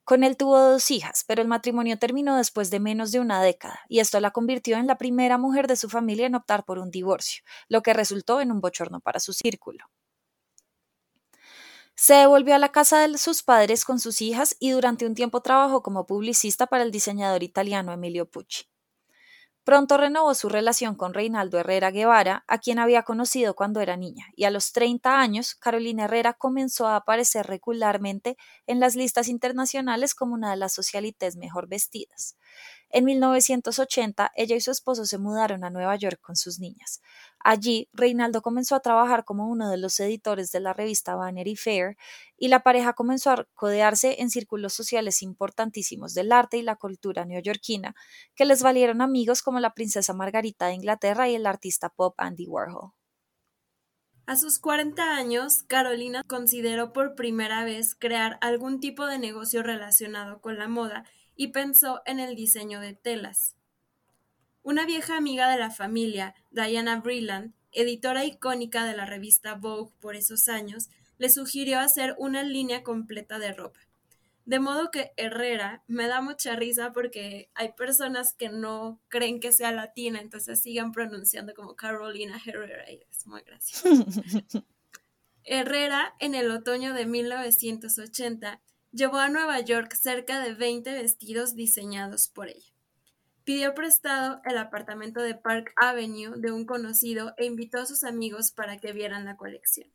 Con 0.05 0.23
él 0.23 0.37
tuvo 0.37 0.57
dos 0.57 0.89
hijas, 0.91 1.25
pero 1.27 1.41
el 1.41 1.49
matrimonio 1.49 1.99
terminó 1.99 2.37
después 2.37 2.69
de 2.71 2.79
menos 2.79 3.11
de 3.11 3.19
una 3.19 3.43
década, 3.43 3.81
y 3.89 3.99
esto 3.99 4.21
la 4.21 4.31
convirtió 4.31 4.77
en 4.77 4.87
la 4.87 4.97
primera 4.97 5.37
mujer 5.37 5.67
de 5.67 5.75
su 5.75 5.89
familia 5.89 6.27
en 6.27 6.35
optar 6.35 6.63
por 6.63 6.79
un 6.79 6.89
divorcio, 6.89 7.43
lo 7.67 7.81
que 7.81 7.91
resultó 7.91 8.39
en 8.39 8.53
un 8.53 8.61
bochorno 8.61 9.01
para 9.01 9.19
su 9.19 9.33
círculo. 9.33 9.83
Se 12.01 12.13
devolvió 12.13 12.55
a 12.55 12.59
la 12.59 12.71
casa 12.71 13.05
de 13.05 13.17
sus 13.17 13.43
padres 13.43 13.83
con 13.83 13.99
sus 13.99 14.21
hijas 14.21 14.55
y 14.57 14.69
durante 14.69 15.05
un 15.05 15.15
tiempo 15.15 15.41
trabajó 15.41 15.83
como 15.83 16.07
publicista 16.07 16.65
para 16.65 16.83
el 16.83 16.91
diseñador 16.91 17.43
italiano 17.43 17.91
Emilio 17.91 18.25
Pucci. 18.25 18.69
Pronto 19.65 19.97
renovó 19.97 20.33
su 20.33 20.47
relación 20.47 20.95
con 20.95 21.13
Reinaldo 21.13 21.59
Herrera 21.59 21.91
Guevara, 21.91 22.45
a 22.47 22.57
quien 22.59 22.79
había 22.79 23.03
conocido 23.03 23.53
cuando 23.53 23.81
era 23.81 23.97
niña, 23.97 24.27
y 24.37 24.45
a 24.45 24.49
los 24.49 24.71
30 24.71 25.19
años, 25.19 25.55
Carolina 25.55 26.05
Herrera 26.05 26.33
comenzó 26.35 26.87
a 26.87 26.95
aparecer 26.95 27.45
regularmente 27.47 28.37
en 28.65 28.79
las 28.79 28.95
listas 28.95 29.27
internacionales 29.27 30.15
como 30.15 30.35
una 30.35 30.51
de 30.51 30.55
las 30.57 30.73
socialites 30.73 31.35
mejor 31.35 31.67
vestidas. 31.67 32.37
En 32.91 33.05
1980, 33.05 34.31
ella 34.35 34.55
y 34.55 34.61
su 34.61 34.71
esposo 34.71 35.05
se 35.05 35.19
mudaron 35.19 35.63
a 35.63 35.69
Nueva 35.69 35.95
York 35.95 36.19
con 36.21 36.35
sus 36.35 36.59
niñas. 36.59 37.01
Allí, 37.39 37.87
Reinaldo 37.93 38.41
comenzó 38.41 38.75
a 38.75 38.79
trabajar 38.79 39.25
como 39.25 39.47
uno 39.47 39.69
de 39.69 39.77
los 39.77 39.99
editores 39.99 40.51
de 40.51 40.59
la 40.59 40.73
revista 40.73 41.15
Vanity 41.15 41.55
Fair 41.55 41.97
y 42.35 42.47
la 42.47 42.61
pareja 42.61 42.93
comenzó 42.93 43.29
a 43.31 43.45
codearse 43.53 44.21
en 44.21 44.31
círculos 44.31 44.73
sociales 44.73 45.21
importantísimos 45.21 46.15
del 46.15 46.31
arte 46.31 46.57
y 46.57 46.63
la 46.63 46.77
cultura 46.77 47.25
neoyorquina, 47.25 47.93
que 48.33 48.45
les 48.45 48.63
valieron 48.63 49.01
amigos 49.01 49.43
como 49.43 49.59
la 49.59 49.75
princesa 49.75 50.13
Margarita 50.13 50.65
de 50.67 50.73
Inglaterra 50.73 51.29
y 51.29 51.35
el 51.35 51.45
artista 51.45 51.89
pop 51.89 52.15
Andy 52.17 52.47
Warhol. 52.47 52.93
A 54.25 54.35
sus 54.35 54.59
40 54.59 55.15
años, 55.15 55.63
Carolina 55.63 56.21
consideró 56.27 56.93
por 56.93 57.15
primera 57.15 57.63
vez 57.63 57.95
crear 57.95 58.37
algún 58.41 58.79
tipo 58.79 59.07
de 59.07 59.17
negocio 59.17 59.63
relacionado 59.63 60.39
con 60.39 60.59
la 60.59 60.67
moda 60.67 61.03
y 61.39 61.47
pensó 61.47 62.01
en 62.05 62.19
el 62.19 62.35
diseño 62.35 62.81
de 62.81 62.95
telas. 62.95 63.55
Una 64.61 64.85
vieja 64.85 65.15
amiga 65.15 65.49
de 65.49 65.57
la 65.57 65.71
familia, 65.71 66.35
Diana 66.51 66.99
Breland, 66.99 67.53
editora 67.71 68.25
icónica 68.25 68.83
de 68.83 68.93
la 68.93 69.05
revista 69.05 69.55
Vogue 69.55 69.93
por 70.01 70.17
esos 70.17 70.49
años, 70.49 70.89
le 71.17 71.29
sugirió 71.29 71.79
hacer 71.79 72.13
una 72.17 72.43
línea 72.43 72.83
completa 72.83 73.39
de 73.39 73.53
ropa. 73.53 73.79
De 74.43 74.59
modo 74.59 74.91
que 74.91 75.13
Herrera 75.15 75.81
me 75.87 76.07
da 76.07 76.19
mucha 76.19 76.57
risa 76.57 76.91
porque 76.91 77.49
hay 77.53 77.71
personas 77.71 78.33
que 78.33 78.49
no 78.49 78.99
creen 79.07 79.39
que 79.39 79.53
sea 79.53 79.71
latina, 79.71 80.19
entonces 80.19 80.61
sigan 80.61 80.91
pronunciando 80.91 81.53
como 81.53 81.77
Carolina 81.77 82.37
Herrera 82.45 82.91
y 82.91 82.99
es 83.09 83.25
muy 83.25 83.43
gracioso. 83.43 84.05
Herrera, 85.45 86.15
en 86.19 86.35
el 86.35 86.51
otoño 86.51 86.93
de 86.93 87.05
1980, 87.05 88.61
Llevó 88.91 89.17
a 89.17 89.29
Nueva 89.29 89.59
York 89.59 89.93
cerca 89.93 90.43
de 90.43 90.55
20 90.55 90.91
vestidos 90.93 91.53
diseñados 91.53 92.27
por 92.27 92.47
ella. 92.47 92.73
Pidió 93.43 93.75
prestado 93.75 94.41
el 94.45 94.57
apartamento 94.57 95.21
de 95.21 95.35
Park 95.35 95.73
Avenue 95.75 96.33
de 96.37 96.51
un 96.51 96.65
conocido 96.65 97.33
e 97.37 97.45
invitó 97.45 97.79
a 97.79 97.85
sus 97.85 98.03
amigos 98.03 98.51
para 98.51 98.77
que 98.77 98.91
vieran 98.91 99.25
la 99.25 99.37
colección. 99.37 99.91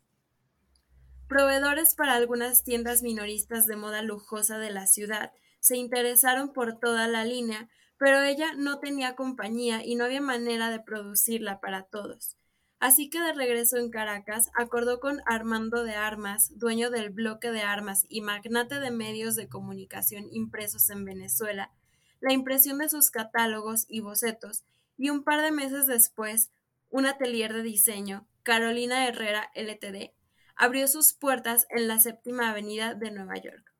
Proveedores 1.28 1.96
para 1.96 2.14
algunas 2.14 2.62
tiendas 2.62 3.02
minoristas 3.02 3.66
de 3.66 3.74
moda 3.74 4.02
lujosa 4.02 4.58
de 4.58 4.70
la 4.70 4.86
ciudad 4.86 5.32
se 5.58 5.76
interesaron 5.76 6.52
por 6.52 6.78
toda 6.78 7.08
la 7.08 7.24
línea, 7.24 7.68
pero 7.98 8.22
ella 8.22 8.54
no 8.56 8.78
tenía 8.78 9.16
compañía 9.16 9.84
y 9.84 9.96
no 9.96 10.04
había 10.04 10.20
manera 10.20 10.70
de 10.70 10.78
producirla 10.78 11.60
para 11.60 11.82
todos. 11.82 12.36
Así 12.84 13.08
que 13.08 13.18
de 13.18 13.32
regreso 13.32 13.78
en 13.78 13.88
Caracas, 13.88 14.50
acordó 14.54 15.00
con 15.00 15.22
Armando 15.24 15.84
de 15.84 15.94
Armas, 15.94 16.52
dueño 16.58 16.90
del 16.90 17.08
bloque 17.08 17.50
de 17.50 17.62
armas 17.62 18.04
y 18.10 18.20
magnate 18.20 18.78
de 18.78 18.90
medios 18.90 19.36
de 19.36 19.48
comunicación 19.48 20.28
impresos 20.32 20.90
en 20.90 21.06
Venezuela, 21.06 21.72
la 22.20 22.34
impresión 22.34 22.76
de 22.76 22.90
sus 22.90 23.10
catálogos 23.10 23.86
y 23.88 24.00
bocetos, 24.00 24.64
y 24.98 25.08
un 25.08 25.24
par 25.24 25.40
de 25.40 25.50
meses 25.50 25.86
después, 25.86 26.50
un 26.90 27.06
atelier 27.06 27.54
de 27.54 27.62
diseño, 27.62 28.28
Carolina 28.42 29.08
Herrera 29.08 29.50
Ltd., 29.54 30.12
abrió 30.54 30.86
sus 30.86 31.14
puertas 31.14 31.66
en 31.70 31.88
la 31.88 31.98
séptima 32.00 32.50
avenida 32.50 32.92
de 32.92 33.10
Nueva 33.12 33.36
York. 33.36 33.72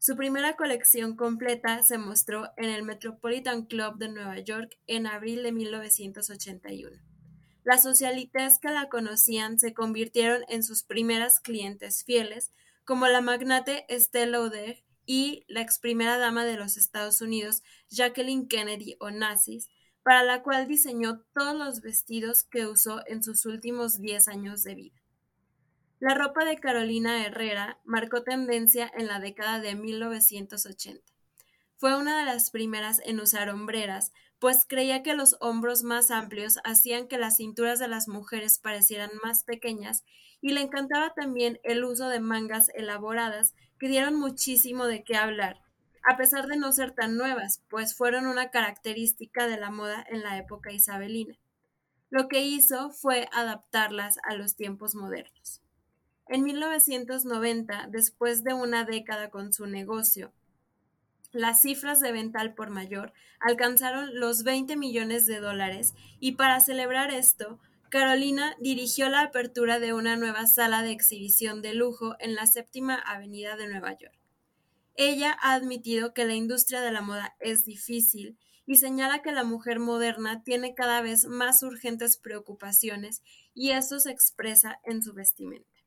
Su 0.00 0.16
primera 0.16 0.56
colección 0.56 1.14
completa 1.14 1.84
se 1.84 1.98
mostró 1.98 2.50
en 2.56 2.68
el 2.68 2.82
Metropolitan 2.82 3.66
Club 3.66 3.96
de 3.98 4.08
Nueva 4.08 4.40
York 4.40 4.76
en 4.88 5.06
abril 5.06 5.44
de 5.44 5.52
1981. 5.52 7.09
Las 7.64 7.82
socialites 7.82 8.58
que 8.58 8.70
la 8.70 8.88
conocían 8.88 9.58
se 9.58 9.74
convirtieron 9.74 10.44
en 10.48 10.62
sus 10.62 10.82
primeras 10.82 11.40
clientes 11.40 12.04
fieles, 12.04 12.52
como 12.84 13.06
la 13.06 13.20
magnate 13.20 13.84
Estelle 13.88 14.32
Lauder 14.32 14.82
y 15.04 15.44
la 15.48 15.60
ex 15.60 15.78
primera 15.78 16.18
dama 16.18 16.44
de 16.44 16.56
los 16.56 16.76
Estados 16.76 17.20
Unidos, 17.20 17.62
Jacqueline 17.90 18.48
Kennedy 18.48 18.96
Onassis, 19.00 19.68
para 20.02 20.22
la 20.22 20.42
cual 20.42 20.66
diseñó 20.66 21.20
todos 21.34 21.54
los 21.54 21.82
vestidos 21.82 22.44
que 22.44 22.66
usó 22.66 23.02
en 23.06 23.22
sus 23.22 23.44
últimos 23.44 24.00
10 24.00 24.28
años 24.28 24.62
de 24.62 24.74
vida. 24.74 25.00
La 25.98 26.14
ropa 26.14 26.46
de 26.46 26.56
Carolina 26.58 27.26
Herrera 27.26 27.78
marcó 27.84 28.22
tendencia 28.22 28.90
en 28.96 29.06
la 29.06 29.20
década 29.20 29.60
de 29.60 29.74
1980. 29.74 31.04
Fue 31.76 31.96
una 31.96 32.20
de 32.20 32.24
las 32.24 32.50
primeras 32.50 33.02
en 33.04 33.20
usar 33.20 33.50
hombreras, 33.50 34.12
pues 34.40 34.64
creía 34.66 35.02
que 35.02 35.14
los 35.14 35.36
hombros 35.40 35.82
más 35.82 36.10
amplios 36.10 36.58
hacían 36.64 37.06
que 37.06 37.18
las 37.18 37.36
cinturas 37.36 37.78
de 37.78 37.88
las 37.88 38.08
mujeres 38.08 38.58
parecieran 38.58 39.10
más 39.22 39.44
pequeñas 39.44 40.02
y 40.40 40.52
le 40.52 40.62
encantaba 40.62 41.12
también 41.12 41.60
el 41.62 41.84
uso 41.84 42.08
de 42.08 42.20
mangas 42.20 42.70
elaboradas 42.74 43.54
que 43.78 43.88
dieron 43.88 44.16
muchísimo 44.18 44.86
de 44.86 45.04
qué 45.04 45.16
hablar, 45.16 45.60
a 46.02 46.16
pesar 46.16 46.46
de 46.46 46.56
no 46.56 46.72
ser 46.72 46.92
tan 46.92 47.18
nuevas, 47.18 47.62
pues 47.68 47.94
fueron 47.94 48.26
una 48.26 48.50
característica 48.50 49.46
de 49.46 49.58
la 49.58 49.70
moda 49.70 50.04
en 50.08 50.22
la 50.22 50.38
época 50.38 50.72
isabelina. 50.72 51.36
Lo 52.08 52.26
que 52.26 52.42
hizo 52.42 52.90
fue 52.90 53.28
adaptarlas 53.32 54.16
a 54.24 54.34
los 54.34 54.56
tiempos 54.56 54.94
modernos. 54.94 55.60
En 56.26 56.42
1990, 56.42 57.88
después 57.90 58.42
de 58.42 58.54
una 58.54 58.84
década 58.84 59.30
con 59.30 59.52
su 59.52 59.66
negocio, 59.66 60.32
las 61.32 61.62
cifras 61.62 62.00
de 62.00 62.12
venta 62.12 62.54
por 62.54 62.70
mayor 62.70 63.12
alcanzaron 63.38 64.18
los 64.18 64.42
20 64.42 64.76
millones 64.76 65.26
de 65.26 65.40
dólares 65.40 65.94
y 66.18 66.32
para 66.32 66.60
celebrar 66.60 67.12
esto, 67.12 67.58
Carolina 67.88 68.54
dirigió 68.60 69.08
la 69.08 69.22
apertura 69.22 69.80
de 69.80 69.92
una 69.92 70.16
nueva 70.16 70.46
sala 70.46 70.82
de 70.82 70.92
exhibición 70.92 71.60
de 71.60 71.74
lujo 71.74 72.14
en 72.20 72.34
la 72.34 72.46
séptima 72.46 72.94
avenida 72.94 73.56
de 73.56 73.66
Nueva 73.66 73.98
York. 73.98 74.16
Ella 74.94 75.36
ha 75.40 75.54
admitido 75.54 76.14
que 76.14 76.24
la 76.24 76.34
industria 76.34 76.80
de 76.82 76.92
la 76.92 77.00
moda 77.00 77.34
es 77.40 77.64
difícil 77.64 78.38
y 78.66 78.76
señala 78.76 79.22
que 79.22 79.32
la 79.32 79.42
mujer 79.42 79.80
moderna 79.80 80.44
tiene 80.44 80.74
cada 80.74 81.02
vez 81.02 81.26
más 81.26 81.62
urgentes 81.62 82.16
preocupaciones 82.16 83.22
y 83.54 83.70
eso 83.70 83.98
se 83.98 84.12
expresa 84.12 84.78
en 84.84 85.02
su 85.02 85.12
vestimenta. 85.12 85.79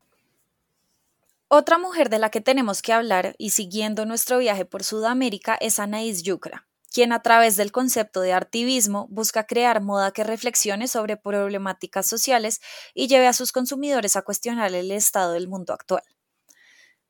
Otra 1.56 1.78
mujer 1.78 2.10
de 2.10 2.18
la 2.18 2.32
que 2.32 2.42
tenemos 2.42 2.82
que 2.82 2.94
hablar 2.94 3.36
y 3.38 3.52
siguiendo 3.52 4.08
nuestro 4.08 4.40
viaje 4.40 4.66
por 4.66 4.84
Sudamérica 4.84 5.54
es 5.62 5.78
Anaís 5.78 6.24
Yucra, 6.24 6.68
quien 6.92 7.14
a 7.14 7.22
través 7.22 7.58
del 7.58 7.72
concepto 7.72 8.22
de 8.22 8.34
artivismo 8.34 9.06
busca 9.12 9.46
crear 9.46 9.80
moda 9.80 10.10
que 10.10 10.24
reflexione 10.24 10.88
sobre 10.88 11.16
problemáticas 11.16 12.08
sociales 12.08 12.60
y 12.96 13.08
lleve 13.08 13.28
a 13.28 13.34
sus 13.34 13.52
consumidores 13.52 14.16
a 14.16 14.24
cuestionar 14.24 14.74
el 14.74 14.90
estado 14.90 15.34
del 15.34 15.48
mundo 15.48 15.74
actual. 15.74 16.02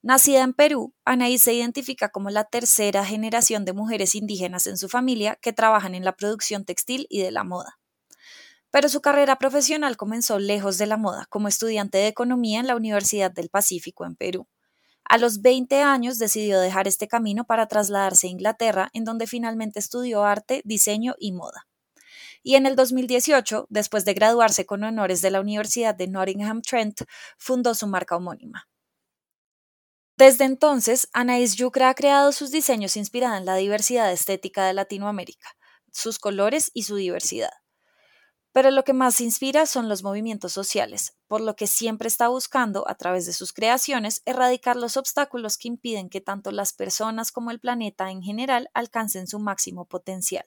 Nacida 0.01 0.41
en 0.41 0.51
Perú, 0.51 0.93
Anaís 1.05 1.41
se 1.41 1.53
identifica 1.53 2.09
como 2.09 2.29
la 2.29 2.43
tercera 2.43 3.05
generación 3.05 3.63
de 3.63 3.71
mujeres 3.71 4.13
indígenas 4.13 4.67
en 4.67 4.77
su 4.77 4.89
familia 4.89 5.37
que 5.41 5.53
trabajan 5.53 5.95
en 5.95 6.03
la 6.03 6.17
producción 6.17 6.65
textil 6.65 7.07
y 7.09 7.21
de 7.21 7.31
la 7.31 7.45
moda 7.45 7.79
pero 8.73 8.89
su 8.89 9.01
carrera 9.01 9.35
profesional 9.35 9.97
comenzó 9.97 10.39
lejos 10.39 10.79
de 10.79 10.87
la 10.87 10.97
moda, 10.97 11.27
como 11.29 11.47
estudiante 11.47 11.99
de 11.99 12.07
economía 12.07 12.59
en 12.59 12.65
la 12.65 12.75
Universidad 12.75 13.29
del 13.31 13.49
Pacífico 13.49 14.03
en 14.03 14.15
Perú. 14.15 14.47
A 15.05 15.19
los 15.19 15.43
20 15.43 15.83
años 15.83 16.17
decidió 16.17 16.59
dejar 16.59 16.87
este 16.87 17.07
camino 17.07 17.45
para 17.45 17.67
trasladarse 17.67 18.25
a 18.25 18.31
Inglaterra, 18.31 18.89
en 18.93 19.03
donde 19.03 19.27
finalmente 19.27 19.77
estudió 19.77 20.23
arte, 20.23 20.63
diseño 20.65 21.13
y 21.19 21.33
moda. 21.33 21.67
Y 22.41 22.55
en 22.55 22.65
el 22.65 22.75
2018, 22.75 23.67
después 23.69 24.05
de 24.05 24.15
graduarse 24.15 24.65
con 24.65 24.83
honores 24.83 25.21
de 25.21 25.29
la 25.29 25.41
Universidad 25.41 25.93
de 25.93 26.07
Nottingham 26.07 26.63
Trent, 26.63 27.01
fundó 27.37 27.75
su 27.75 27.85
marca 27.85 28.15
homónima. 28.15 28.67
Desde 30.17 30.45
entonces, 30.45 31.09
Anaís 31.13 31.55
Yucra 31.57 31.89
ha 31.89 31.93
creado 31.93 32.31
sus 32.31 32.49
diseños 32.49 32.97
inspirados 32.97 33.37
en 33.37 33.45
la 33.45 33.55
diversidad 33.55 34.11
estética 34.11 34.65
de 34.65 34.73
Latinoamérica, 34.73 35.49
sus 35.91 36.17
colores 36.17 36.71
y 36.73 36.83
su 36.83 36.95
diversidad. 36.95 37.62
Pero 38.53 38.69
lo 38.69 38.83
que 38.83 38.93
más 38.93 39.19
inspira 39.19 39.65
son 39.65 39.89
los 39.89 40.03
movimientos 40.03 40.53
sociales, 40.53 41.17
por 41.27 41.41
lo 41.41 41.55
que 41.55 41.65
siempre 41.65 42.07
está 42.07 42.27
buscando, 42.27 42.87
a 42.87 42.93
través 42.93 43.25
de 43.25 43.33
sus 43.33 43.51
creaciones, 43.51 44.21
erradicar 44.25 44.75
los 44.75 44.95
obstáculos 44.95 45.57
que 45.57 45.69
impiden 45.69 46.07
que 46.07 46.21
tanto 46.21 46.51
las 46.51 46.71
personas 46.71 47.31
como 47.31 47.49
el 47.49 47.59
planeta 47.59 48.11
en 48.11 48.21
general 48.21 48.69
alcancen 48.75 49.25
su 49.25 49.39
máximo 49.39 49.85
potencial. 49.85 50.45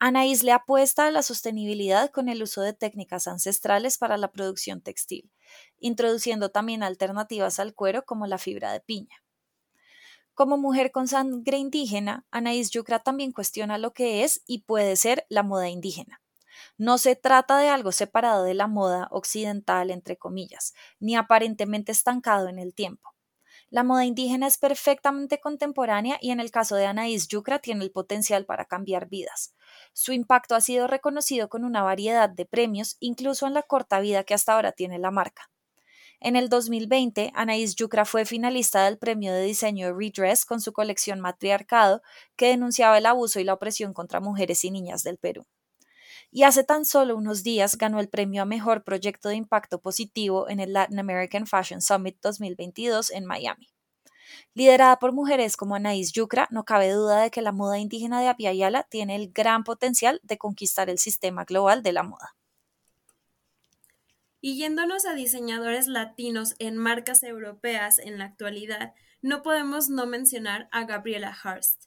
Anaís 0.00 0.42
le 0.42 0.50
apuesta 0.50 1.06
a 1.06 1.12
la 1.12 1.22
sostenibilidad 1.22 2.10
con 2.10 2.28
el 2.28 2.42
uso 2.42 2.62
de 2.62 2.72
técnicas 2.72 3.28
ancestrales 3.28 3.96
para 3.96 4.16
la 4.16 4.32
producción 4.32 4.80
textil, 4.80 5.30
introduciendo 5.78 6.48
también 6.48 6.82
alternativas 6.82 7.60
al 7.60 7.74
cuero 7.74 8.04
como 8.04 8.26
la 8.26 8.38
fibra 8.38 8.72
de 8.72 8.80
piña. 8.80 9.22
Como 10.34 10.58
mujer 10.58 10.90
con 10.90 11.06
sangre 11.06 11.58
indígena, 11.58 12.26
Anaís 12.32 12.70
Yucra 12.70 12.98
también 12.98 13.30
cuestiona 13.30 13.78
lo 13.78 13.92
que 13.92 14.24
es 14.24 14.42
y 14.48 14.62
puede 14.62 14.96
ser 14.96 15.26
la 15.28 15.44
moda 15.44 15.68
indígena 15.68 16.23
no 16.78 16.98
se 16.98 17.16
trata 17.16 17.58
de 17.58 17.68
algo 17.68 17.92
separado 17.92 18.44
de 18.44 18.54
la 18.54 18.66
moda 18.66 19.08
occidental, 19.10 19.90
entre 19.90 20.16
comillas, 20.16 20.74
ni 21.00 21.16
aparentemente 21.16 21.92
estancado 21.92 22.48
en 22.48 22.58
el 22.58 22.74
tiempo. 22.74 23.14
La 23.70 23.82
moda 23.82 24.04
indígena 24.04 24.46
es 24.46 24.56
perfectamente 24.56 25.40
contemporánea 25.40 26.18
y 26.20 26.30
en 26.30 26.38
el 26.38 26.52
caso 26.52 26.76
de 26.76 26.86
Anaís 26.86 27.26
Yucra 27.26 27.58
tiene 27.58 27.82
el 27.82 27.90
potencial 27.90 28.44
para 28.44 28.66
cambiar 28.66 29.08
vidas. 29.08 29.54
Su 29.92 30.12
impacto 30.12 30.54
ha 30.54 30.60
sido 30.60 30.86
reconocido 30.86 31.48
con 31.48 31.64
una 31.64 31.82
variedad 31.82 32.28
de 32.28 32.46
premios, 32.46 32.96
incluso 33.00 33.48
en 33.48 33.54
la 33.54 33.62
corta 33.62 33.98
vida 33.98 34.22
que 34.22 34.34
hasta 34.34 34.54
ahora 34.54 34.70
tiene 34.70 35.00
la 35.00 35.10
marca. 35.10 35.50
En 36.20 36.36
el 36.36 36.48
2020, 36.48 37.32
Anaís 37.34 37.74
Yucra 37.74 38.04
fue 38.04 38.24
finalista 38.24 38.84
del 38.84 38.96
premio 38.96 39.32
de 39.32 39.42
diseño 39.42 39.92
Redress 39.92 40.44
con 40.44 40.60
su 40.60 40.72
colección 40.72 41.20
Matriarcado, 41.20 42.00
que 42.36 42.48
denunciaba 42.48 42.96
el 42.98 43.06
abuso 43.06 43.40
y 43.40 43.44
la 43.44 43.54
opresión 43.54 43.92
contra 43.92 44.20
mujeres 44.20 44.64
y 44.64 44.70
niñas 44.70 45.02
del 45.02 45.18
Perú 45.18 45.46
y 46.34 46.42
hace 46.42 46.64
tan 46.64 46.84
solo 46.84 47.16
unos 47.16 47.44
días 47.44 47.78
ganó 47.78 48.00
el 48.00 48.08
premio 48.08 48.42
a 48.42 48.44
Mejor 48.44 48.82
Proyecto 48.82 49.28
de 49.28 49.36
Impacto 49.36 49.80
Positivo 49.80 50.48
en 50.48 50.58
el 50.58 50.72
Latin 50.72 50.98
American 50.98 51.46
Fashion 51.46 51.80
Summit 51.80 52.18
2022 52.20 53.12
en 53.12 53.24
Miami. 53.24 53.68
Liderada 54.52 54.98
por 54.98 55.12
mujeres 55.12 55.56
como 55.56 55.76
Anaís 55.76 56.10
Yucra, 56.10 56.48
no 56.50 56.64
cabe 56.64 56.90
duda 56.90 57.22
de 57.22 57.30
que 57.30 57.40
la 57.40 57.52
moda 57.52 57.78
indígena 57.78 58.20
de 58.20 58.26
Apiayala 58.26 58.82
tiene 58.82 59.14
el 59.14 59.30
gran 59.30 59.62
potencial 59.62 60.18
de 60.24 60.36
conquistar 60.36 60.90
el 60.90 60.98
sistema 60.98 61.44
global 61.44 61.84
de 61.84 61.92
la 61.92 62.02
moda. 62.02 62.34
Y 64.40 64.56
yéndonos 64.56 65.06
a 65.06 65.14
diseñadores 65.14 65.86
latinos 65.86 66.56
en 66.58 66.76
marcas 66.76 67.22
europeas 67.22 68.00
en 68.00 68.18
la 68.18 68.24
actualidad, 68.24 68.92
no 69.22 69.44
podemos 69.44 69.88
no 69.88 70.04
mencionar 70.06 70.68
a 70.72 70.84
Gabriela 70.84 71.32
Hearst. 71.32 71.84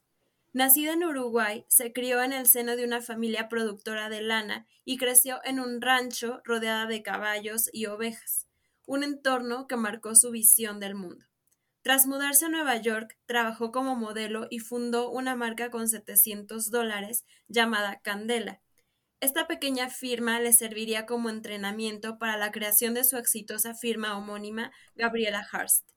Nacida 0.53 0.93
en 0.93 1.03
Uruguay, 1.03 1.65
se 1.67 1.93
crió 1.93 2.23
en 2.23 2.33
el 2.33 2.47
seno 2.47 2.75
de 2.75 2.85
una 2.85 3.01
familia 3.01 3.49
productora 3.49 4.09
de 4.09 4.21
lana 4.21 4.65
y 4.85 4.97
creció 4.97 5.39
en 5.43 5.59
un 5.59 5.81
rancho 5.81 6.41
rodeada 6.43 6.87
de 6.87 7.03
caballos 7.03 7.69
y 7.73 7.85
ovejas, 7.85 8.47
un 8.85 9.03
entorno 9.03 9.67
que 9.67 9.75
marcó 9.75 10.15
su 10.15 10.31
visión 10.31 10.79
del 10.79 10.95
mundo. 10.95 11.25
Tras 11.81 12.05
mudarse 12.05 12.45
a 12.45 12.49
Nueva 12.49 12.75
York, 12.77 13.17
trabajó 13.25 13.71
como 13.71 13.95
modelo 13.95 14.47
y 14.49 14.59
fundó 14.59 15.09
una 15.09 15.35
marca 15.35 15.69
con 15.69 15.87
700 15.87 16.71
dólares 16.71 17.25
llamada 17.47 17.99
Candela. 18.01 18.61
Esta 19.19 19.47
pequeña 19.47 19.89
firma 19.89 20.39
le 20.39 20.53
serviría 20.53 21.05
como 21.05 21.29
entrenamiento 21.29 22.17
para 22.17 22.37
la 22.37 22.51
creación 22.51 22.93
de 22.93 23.03
su 23.03 23.17
exitosa 23.17 23.73
firma 23.73 24.17
homónima 24.17 24.71
Gabriela 24.95 25.47
Hearst. 25.51 25.96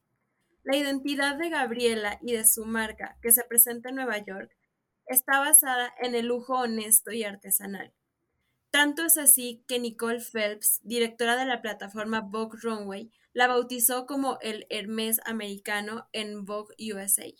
La 0.62 0.76
identidad 0.76 1.36
de 1.36 1.48
Gabriela 1.48 2.18
y 2.22 2.32
de 2.32 2.46
su 2.46 2.66
marca, 2.66 3.16
que 3.22 3.32
se 3.32 3.44
presenta 3.44 3.88
en 3.88 3.94
Nueva 3.96 4.18
York, 4.18 4.54
está 5.06 5.40
basada 5.40 5.92
en 6.00 6.14
el 6.14 6.26
lujo 6.26 6.54
honesto 6.54 7.12
y 7.12 7.24
artesanal. 7.24 7.92
Tanto 8.70 9.04
es 9.04 9.18
así 9.18 9.64
que 9.66 9.80
Nicole 9.80 10.20
Phelps, 10.20 10.80
directora 10.84 11.36
de 11.36 11.46
la 11.46 11.62
plataforma 11.62 12.20
Vogue 12.20 12.58
Runway, 12.62 13.10
la 13.32 13.48
bautizó 13.48 14.06
como 14.06 14.38
el 14.42 14.66
Hermes 14.70 15.20
americano 15.24 16.08
en 16.12 16.44
Vogue 16.44 16.74
USA. 16.92 17.32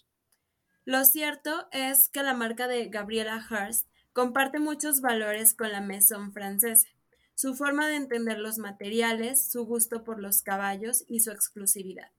Lo 0.85 1.04
cierto 1.04 1.68
es 1.72 2.09
que 2.09 2.22
la 2.22 2.35
marca 2.35 2.66
de 2.66 2.88
Gabriela 2.88 3.44
Hearst 3.48 3.87
comparte 4.12 4.59
muchos 4.59 5.00
valores 5.00 5.54
con 5.54 5.70
la 5.70 5.80
Maison 5.80 6.33
francesa, 6.33 6.88
su 7.35 7.54
forma 7.54 7.87
de 7.87 7.96
entender 7.96 8.38
los 8.38 8.59
materiales, 8.59 9.50
su 9.50 9.64
gusto 9.64 10.04
por 10.04 10.20
los 10.20 10.42
caballos 10.42 11.04
y 11.06 11.20
su 11.20 11.30
exclusividad. 11.30 12.11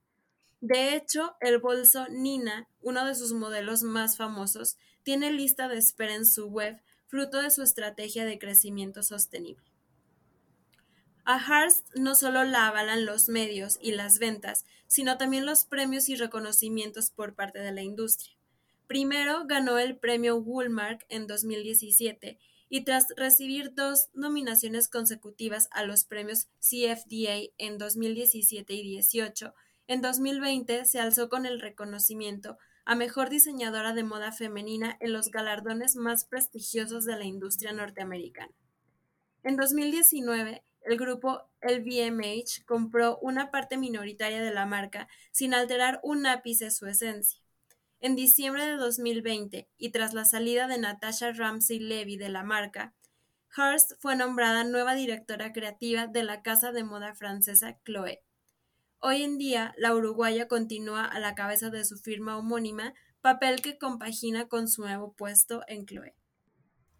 De 0.62 0.96
hecho, 0.96 1.36
el 1.42 1.58
bolso 1.58 2.08
Nina, 2.10 2.68
uno 2.82 3.06
de 3.06 3.16
sus 3.16 3.34
modelos 3.34 3.82
más 3.82 4.16
famosos, 4.16 4.78
tiene 5.04 5.32
lista 5.32 5.68
de 5.68 5.78
espera 5.78 6.14
en 6.14 6.26
su 6.26 6.48
web, 6.48 6.80
fruto 7.08 7.42
de 7.42 7.50
su 7.50 7.64
estrategia 7.64 8.26
de 8.26 8.38
crecimiento 8.38 9.02
sostenible. 9.02 9.66
A 11.26 11.40
Hearst 11.40 11.88
no 11.96 12.14
solo 12.14 12.44
la 12.44 12.68
avalan 12.68 13.06
los 13.06 13.28
medios 13.28 13.80
y 13.82 13.92
las 13.92 14.20
ventas, 14.20 14.66
sino 14.88 15.18
también 15.18 15.46
los 15.46 15.66
premios 15.66 16.10
y 16.10 16.16
reconocimientos 16.16 17.10
por 17.10 17.34
parte 17.34 17.60
de 17.60 17.72
la 17.72 17.82
industria. 17.82 18.36
Primero 18.88 19.46
ganó 19.48 19.80
el 19.80 19.98
premio 19.98 20.38
Woolmark 20.38 21.06
en 21.10 21.26
2017 21.26 22.40
y 22.70 22.84
tras 22.84 23.08
recibir 23.18 23.74
dos 23.74 24.10
nominaciones 24.14 24.90
consecutivas 24.90 25.70
a 25.72 25.84
los 25.84 26.04
premios 26.04 26.48
CFDA 26.60 27.52
en 27.58 27.78
2017 27.78 28.74
y 28.74 28.84
18, 28.84 29.54
en 29.88 30.02
2020 30.02 30.86
se 30.86 31.00
alzó 31.00 31.30
con 31.30 31.46
el 31.46 31.60
reconocimiento 31.60 32.58
a 32.86 32.96
Mejor 32.96 33.30
Diseñadora 33.30 33.94
de 33.94 34.04
Moda 34.04 34.32
Femenina 34.32 34.98
en 35.00 35.14
los 35.14 35.30
galardones 35.30 35.96
más 35.96 36.26
prestigiosos 36.26 37.06
de 37.06 37.18
la 37.18 37.26
industria 37.26 37.74
norteamericana. 37.74 38.54
En 39.44 39.56
2019, 39.56 40.64
el 40.82 40.98
grupo 40.98 41.44
LVMH 41.62 42.66
compró 42.66 43.20
una 43.20 43.52
parte 43.52 43.78
minoritaria 43.78 44.42
de 44.42 44.54
la 44.54 44.66
marca 44.66 45.08
sin 45.32 45.54
alterar 45.54 46.00
un 46.04 46.26
ápice 46.26 46.72
su 46.72 46.88
esencia. 46.88 47.40
En 48.00 48.16
diciembre 48.16 48.66
de 48.66 48.78
2020, 48.78 49.70
y 49.78 49.90
tras 49.92 50.14
la 50.14 50.26
salida 50.26 50.68
de 50.68 50.80
Natasha 50.80 51.34
Ramsey 51.34 51.80
Levy 51.80 52.18
de 52.18 52.30
la 52.30 52.44
marca, 52.44 52.96
Hearst 53.56 53.94
fue 54.00 54.16
nombrada 54.16 54.64
nueva 54.64 54.96
directora 54.96 55.54
creativa 55.54 56.08
de 56.08 56.24
la 56.24 56.42
casa 56.42 56.72
de 56.72 56.84
moda 56.84 57.14
francesa 57.14 57.78
Chloé. 57.84 58.24
Hoy 59.04 59.24
en 59.24 59.40
día, 59.40 59.74
la 59.78 59.96
uruguaya 59.96 60.48
continúa 60.48 61.06
a 61.06 61.20
la 61.20 61.34
cabeza 61.34 61.72
de 61.72 61.84
su 61.86 61.98
firma 61.98 62.38
homónima, 62.38 62.94
papel 63.22 63.60
que 63.64 63.80
compagina 63.80 64.48
con 64.48 64.68
su 64.68 64.84
nuevo 64.84 65.14
puesto 65.14 65.64
en 65.68 65.88
Chloé. 65.88 66.14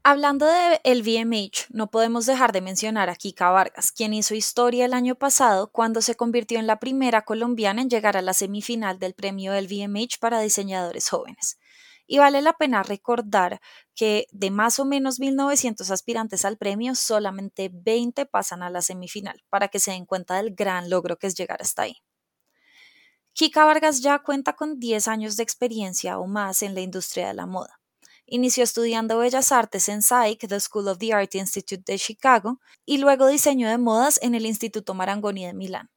Hablando 0.02 0.48
de 0.48 0.82
el 0.84 1.04
VMH, 1.04 1.68
no 1.70 1.92
podemos 1.92 2.26
dejar 2.26 2.54
de 2.54 2.62
mencionar 2.62 3.12
a 3.12 3.16
Kika 3.16 3.52
Vargas, 3.52 3.92
quien 3.92 4.16
hizo 4.16 4.34
historia 4.34 4.86
el 4.86 4.96
año 4.96 5.14
pasado 5.14 5.72
cuando 5.72 6.02
se 6.02 6.16
convirtió 6.16 6.58
en 6.58 6.66
la 6.66 6.80
primera 6.80 7.22
colombiana 7.22 7.84
en 7.84 7.90
llegar 7.92 8.18
a 8.18 8.24
la 8.24 8.34
semifinal 8.34 8.98
del 8.98 9.14
premio 9.14 9.52
del 9.52 9.68
VMH 9.68 10.18
para 10.20 10.42
diseñadores 10.42 11.08
jóvenes. 11.08 11.60
Y 12.12 12.18
vale 12.18 12.42
la 12.42 12.52
pena 12.52 12.84
recordar 12.84 13.62
que 13.96 14.28
de 14.34 14.52
más 14.52 14.80
o 14.80 14.86
menos 14.86 15.22
1.900 15.22 15.92
aspirantes 15.92 16.44
al 16.44 16.58
premio, 16.58 16.94
solamente 16.94 17.72
20 17.72 18.26
pasan 18.26 18.64
a 18.64 18.70
la 18.70 18.82
semifinal, 18.82 19.42
para 19.50 19.70
que 19.70 19.80
se 19.80 19.92
den 19.92 20.06
cuenta 20.06 20.36
del 20.36 20.54
gran 20.54 20.90
logro 20.90 21.18
que 21.18 21.28
es 21.28 21.36
llegar 21.36 21.62
hasta 21.62 21.84
ahí. 21.84 22.04
Kika 23.32 23.64
Vargas 23.64 24.02
ya 24.02 24.20
cuenta 24.20 24.58
con 24.58 24.78
10 24.78 25.08
años 25.08 25.38
de 25.38 25.44
experiencia 25.44 26.20
o 26.20 26.28
más 26.28 26.64
en 26.64 26.76
la 26.76 26.82
industria 26.82 27.30
de 27.30 27.34
la 27.34 27.46
moda. 27.46 27.80
Inició 28.26 28.66
estudiando 28.66 29.20
Bellas 29.20 29.54
Artes 29.54 29.88
en 29.88 30.02
SAIC, 30.02 30.50
The 30.50 30.60
School 30.60 30.90
of 30.90 30.98
the 30.98 31.14
Art 31.14 31.34
Institute 31.36 31.90
de 31.90 31.98
Chicago, 31.98 32.60
y 32.84 32.98
luego 32.98 33.28
diseño 33.28 33.70
de 33.70 33.78
modas 33.78 34.20
en 34.22 34.36
el 34.36 34.46
Instituto 34.46 34.94
Marangoni 34.94 35.46
de 35.46 35.54
Milán. 35.54 35.90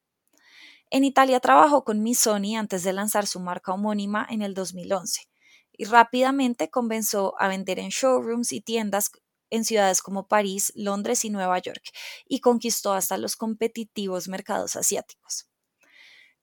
En 0.91 1.03
Italia 1.03 1.41
trabajó 1.41 1.83
con 1.83 2.05
Missoni 2.05 2.57
antes 2.57 2.85
de 2.85 2.93
lanzar 2.93 3.27
su 3.27 3.41
marca 3.41 3.73
homónima 3.73 4.25
en 4.31 4.43
el 4.43 4.55
2011 4.55 5.34
y 5.77 5.85
rápidamente 5.85 6.71
comenzó 6.71 7.35
a 7.39 7.49
vender 7.49 7.79
en 7.79 7.91
showrooms 7.91 8.53
y 8.53 8.61
tiendas 8.61 9.11
en 9.51 9.65
ciudades 9.65 10.03
como 10.03 10.27
París, 10.27 10.73
Londres 10.75 11.25
y 11.25 11.31
Nueva 11.31 11.59
York 11.59 11.83
y 12.27 12.41
conquistó 12.41 12.93
hasta 12.93 13.19
los 13.19 13.37
competitivos 13.37 14.29
mercados 14.29 14.77
asiáticos. 14.77 15.49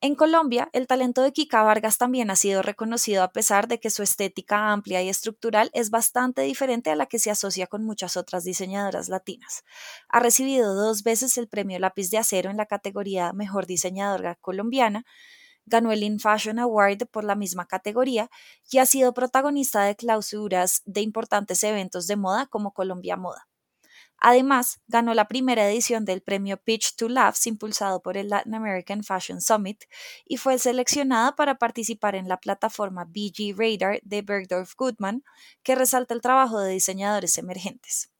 En 0.04 0.15
Colombia, 0.15 0.67
el 0.74 0.88
talento 0.88 1.22
de 1.22 1.32
Kika 1.32 1.62
Vargas 1.62 2.00
también 2.00 2.32
ha 2.32 2.36
sido 2.36 2.63
reconocido 2.63 3.22
a 3.22 3.32
pesar 3.32 3.67
de 3.67 3.80
que 3.80 3.91
su 3.91 4.02
estética 4.02 4.72
amplia 4.72 5.04
y 5.04 5.10
estructural 5.10 5.70
es 5.74 5.91
bastante 5.91 6.41
diferente 6.41 6.89
a 6.89 6.96
la 6.96 7.06
que 7.06 7.20
se 7.20 7.30
asocia 7.30 7.67
con 7.67 7.84
muchas 7.84 8.17
otras 8.17 8.44
diseñadoras 8.44 9.10
latinas. 9.10 9.63
Ha 10.10 10.20
recibido 10.20 10.74
dos 10.74 11.04
veces 11.04 11.38
el 11.38 11.48
premio 11.48 11.78
Lápiz 11.78 12.10
de 12.10 12.17
Acero 12.17 12.50
en 12.50 12.58
la 12.58 12.65
categoría 12.65 13.32
Mejor 13.32 13.67
Diseñadora 13.67 14.34
Colombiana, 14.41 15.06
ganó 15.65 15.91
el 15.91 16.04
In 16.04 16.19
Fashion 16.19 16.60
Award 16.60 17.08
por 17.12 17.24
la 17.24 17.36
misma 17.36 17.65
categoría 17.65 18.30
y 18.69 18.80
ha 18.80 18.86
sido 18.86 19.13
protagonista 19.13 19.84
de 19.84 19.95
clausuras 19.95 20.82
de 20.86 21.02
importantes 21.02 21.63
eventos 21.63 22.08
de 22.08 22.15
moda 22.15 22.47
como 22.47 22.74
Colombia 22.74 23.17
Moda. 23.17 23.47
Además, 24.24 24.80
ganó 24.88 25.15
la 25.15 25.28
primera 25.28 25.67
edición 25.67 26.06
del 26.06 26.21
premio 26.21 26.58
Pitch 26.58 26.95
to 26.95 27.10
Laughs 27.10 27.47
impulsado 27.47 28.04
por 28.04 28.17
el 28.17 28.30
Latin 28.30 28.54
American 28.54 29.04
Fashion 29.04 29.41
Summit 29.41 29.86
y 30.26 30.38
fue 30.38 30.60
seleccionada 30.60 31.36
para 31.36 31.56
participar 31.56 32.13
en 32.13 32.28
la 32.28 32.38
plataforma 32.38 33.06
BG 33.06 33.56
Radar 33.58 34.00
de 34.04 34.21
Bergdorf 34.21 34.76
Goodman, 34.78 35.24
que 35.63 35.74
resalta 35.74 36.13
el 36.13 36.21
trabajo 36.21 36.60
de 36.60 36.71
diseñadores 36.71 37.39
emergentes. 37.39 38.12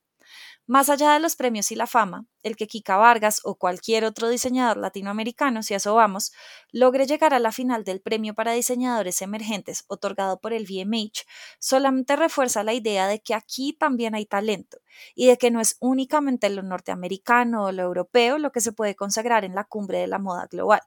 Más 0.72 0.88
allá 0.88 1.12
de 1.12 1.20
los 1.20 1.36
premios 1.36 1.70
y 1.74 1.76
la 1.76 1.86
fama, 1.86 2.28
el 2.44 2.56
que 2.56 2.66
Kika 2.66 2.96
Vargas 2.96 3.42
o 3.44 3.56
cualquier 3.56 4.06
otro 4.06 4.30
diseñador 4.30 4.78
latinoamericano, 4.78 5.64
si 5.64 5.74
a 5.74 5.78
eso 5.78 5.96
vamos, 5.96 6.32
logre 6.72 7.06
llegar 7.06 7.34
a 7.34 7.40
la 7.40 7.52
final 7.52 7.84
del 7.84 8.00
premio 8.00 8.34
para 8.36 8.54
diseñadores 8.54 9.22
emergentes 9.22 9.84
otorgado 9.90 10.40
por 10.40 10.54
el 10.54 10.64
VMH, 10.64 11.26
solamente 11.60 12.16
refuerza 12.16 12.64
la 12.64 12.74
idea 12.74 13.08
de 13.08 13.20
que 13.20 13.34
aquí 13.34 13.74
también 13.74 14.16
hay 14.16 14.26
talento 14.26 14.78
y 15.14 15.28
de 15.28 15.38
que 15.38 15.52
no 15.52 15.60
es 15.60 15.76
únicamente 15.82 16.50
lo 16.50 16.64
norteamericano 16.64 17.66
o 17.66 17.74
lo 17.74 17.84
europeo 17.84 18.38
lo 18.38 18.54
que 18.54 18.62
se 18.62 18.72
puede 18.72 18.96
consagrar 18.96 19.44
en 19.44 19.56
la 19.56 19.66
cumbre 19.66 19.98
de 19.98 20.08
la 20.08 20.20
moda 20.20 20.48
global. 20.50 20.80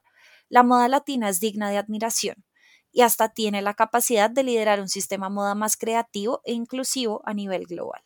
La 0.49 0.63
moda 0.63 0.87
latina 0.87 1.29
es 1.29 1.39
digna 1.39 1.69
de 1.69 1.77
admiración 1.77 2.43
y 2.91 3.01
hasta 3.01 3.29
tiene 3.29 3.61
la 3.61 3.75
capacidad 3.75 4.31
de 4.31 4.41
liderar 4.41 4.81
un 4.81 4.89
sistema 4.89 5.29
moda 5.29 5.53
más 5.53 5.77
creativo 5.77 6.41
e 6.43 6.53
inclusivo 6.53 7.21
a 7.23 7.35
nivel 7.35 7.67
global. 7.67 8.01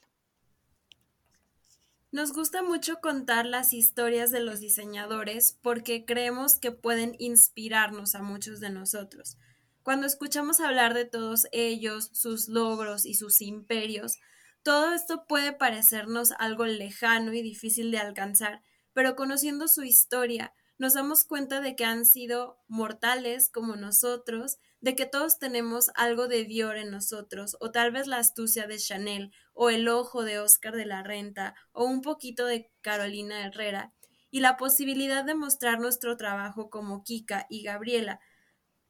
Nos 2.12 2.34
gusta 2.34 2.64
mucho 2.64 3.02
contar 3.02 3.46
las 3.46 3.72
historias 3.72 4.32
de 4.32 4.40
los 4.40 4.60
diseñadores 4.60 5.60
porque 5.62 6.06
creemos 6.06 6.58
que 6.58 6.72
pueden 6.72 7.16
inspirarnos 7.20 8.16
a 8.16 8.24
muchos 8.24 8.60
de 8.60 8.72
nosotros. 8.72 9.38
Cuando 9.84 10.08
escuchamos 10.08 10.60
hablar 10.60 10.96
de 10.96 11.06
todos 11.06 11.46
ellos, 11.52 12.10
sus 12.14 12.48
logros 12.48 13.06
y 13.06 13.14
sus 13.14 13.42
imperios, 13.42 14.18
todo 14.64 14.92
esto 14.92 15.28
puede 15.28 15.54
parecernos 15.54 16.32
algo 16.40 16.66
lejano 16.66 17.32
y 17.34 17.44
difícil 17.44 17.92
de 17.92 18.00
alcanzar, 18.00 18.64
pero 18.94 19.16
conociendo 19.16 19.68
su 19.68 19.84
historia, 19.84 20.54
nos 20.80 20.96
damos 20.96 21.26
cuenta 21.26 21.62
de 21.62 21.76
que 21.76 21.86
han 21.86 22.08
sido 22.08 22.58
mortales 22.68 23.50
como 23.50 23.76
nosotros 23.76 24.58
de 24.82 24.96
que 24.96 25.06
todos 25.06 25.40
tenemos 25.40 25.90
algo 25.96 26.28
de 26.28 26.46
Dior 26.46 26.78
en 26.78 26.92
nosotros, 26.92 27.58
o 27.60 27.72
tal 27.72 27.92
vez 27.92 28.08
la 28.08 28.18
astucia 28.18 28.68
de 28.68 28.78
Chanel, 28.78 29.32
o 29.54 29.70
el 29.70 29.88
ojo 29.90 30.24
de 30.24 30.40
Oscar 30.40 30.76
de 30.76 30.86
la 30.86 31.04
Renta, 31.04 31.56
o 31.72 31.86
un 31.86 32.02
poquito 32.02 32.46
de 32.46 32.72
Carolina 32.82 33.46
Herrera, 33.46 33.94
y 34.32 34.40
la 34.40 34.58
posibilidad 34.58 35.26
de 35.26 35.36
mostrar 35.36 35.80
nuestro 35.80 36.16
trabajo 36.16 36.70
como 36.70 37.04
Kika 37.04 37.46
y 37.50 37.64
Gabriela, 37.64 38.20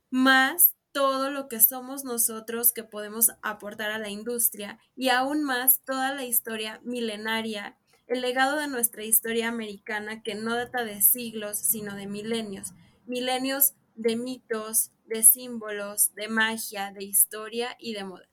más 0.10 0.76
todo 0.92 1.30
lo 1.32 1.48
que 1.48 1.60
somos 1.60 2.04
nosotros 2.04 2.74
que 2.74 2.84
podemos 2.84 3.32
aportar 3.42 3.92
a 3.92 4.00
la 4.00 4.10
industria, 4.10 4.80
y 4.96 5.10
aún 5.10 5.44
más 5.44 5.82
toda 5.86 6.14
la 6.14 6.26
historia 6.26 6.82
milenaria, 6.84 7.78
el 8.06 8.22
legado 8.22 8.58
de 8.58 8.68
nuestra 8.68 9.04
historia 9.04 9.48
americana 9.48 10.24
que 10.24 10.36
no 10.36 10.56
data 10.56 10.84
de 10.84 11.02
siglos, 11.02 11.58
sino 11.60 11.96
de 11.96 12.08
milenios, 12.08 12.74
milenios 13.06 13.74
de 14.00 14.16
mitos, 14.16 14.92
de 15.08 15.24
símbolos, 15.24 16.16
de 16.16 16.30
magia, 16.30 16.94
de 16.94 17.04
historia 17.04 17.76
y 17.78 17.94
de 17.94 18.06
moda. 18.06 18.30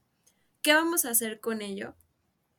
¿Qué 0.63 0.73
vamos 0.73 1.05
a 1.05 1.11
hacer 1.11 1.41
con 1.41 1.61
ello? 1.61 1.97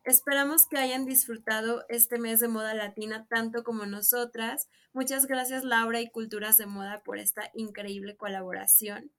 Esperamos 0.04 0.68
que 0.68 0.78
hayan 0.78 1.06
disfrutado 1.06 1.86
este 1.88 2.20
mes 2.20 2.42
de 2.42 2.50
moda 2.50 2.74
latina 2.74 3.26
tanto 3.30 3.64
como 3.64 3.86
nosotras. 3.86 4.68
Muchas 4.92 5.26
gracias 5.26 5.64
Laura 5.64 6.02
y 6.02 6.10
Culturas 6.10 6.58
de 6.58 6.66
Moda 6.66 7.02
por 7.04 7.18
esta 7.18 7.50
increíble 7.54 8.18
colaboración. 8.18 9.10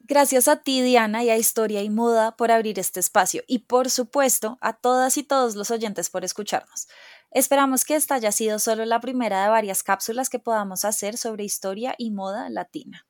Gracias 0.00 0.48
a 0.48 0.62
ti, 0.62 0.80
Diana, 0.80 1.22
y 1.22 1.30
a 1.30 1.36
Historia 1.36 1.82
y 1.82 1.90
Moda 1.90 2.36
por 2.36 2.50
abrir 2.50 2.78
este 2.78 2.98
espacio 2.98 3.42
y, 3.46 3.58
por 3.58 3.90
supuesto, 3.90 4.56
a 4.62 4.72
todas 4.72 5.18
y 5.18 5.22
todos 5.22 5.54
los 5.54 5.70
oyentes 5.70 6.08
por 6.08 6.24
escucharnos. 6.24 6.88
Esperamos 7.30 7.84
que 7.84 7.94
esta 7.94 8.14
haya 8.14 8.32
sido 8.32 8.58
solo 8.58 8.84
la 8.86 9.00
primera 9.00 9.42
de 9.42 9.50
varias 9.50 9.82
cápsulas 9.82 10.30
que 10.30 10.38
podamos 10.38 10.84
hacer 10.84 11.16
sobre 11.16 11.44
historia 11.44 11.94
y 11.98 12.10
moda 12.10 12.48
latina. 12.48 13.06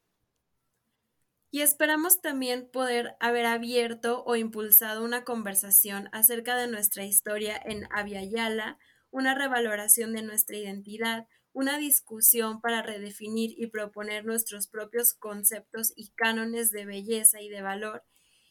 Y 1.50 1.62
esperamos 1.62 2.20
también 2.20 2.68
poder 2.70 3.16
haber 3.20 3.46
abierto 3.46 4.22
o 4.24 4.36
impulsado 4.36 5.02
una 5.02 5.24
conversación 5.24 6.08
acerca 6.12 6.56
de 6.56 6.66
nuestra 6.66 7.04
historia 7.04 7.58
en 7.64 7.88
Aviala, 7.90 8.78
una 9.10 9.34
revaloración 9.34 10.12
de 10.12 10.22
nuestra 10.22 10.56
identidad, 10.56 11.26
una 11.52 11.78
discusión 11.78 12.60
para 12.60 12.82
redefinir 12.82 13.54
y 13.56 13.68
proponer 13.68 14.26
nuestros 14.26 14.68
propios 14.68 15.14
conceptos 15.14 15.92
y 15.96 16.10
cánones 16.10 16.70
de 16.70 16.84
belleza 16.84 17.40
y 17.40 17.48
de 17.48 17.62
valor, 17.62 18.04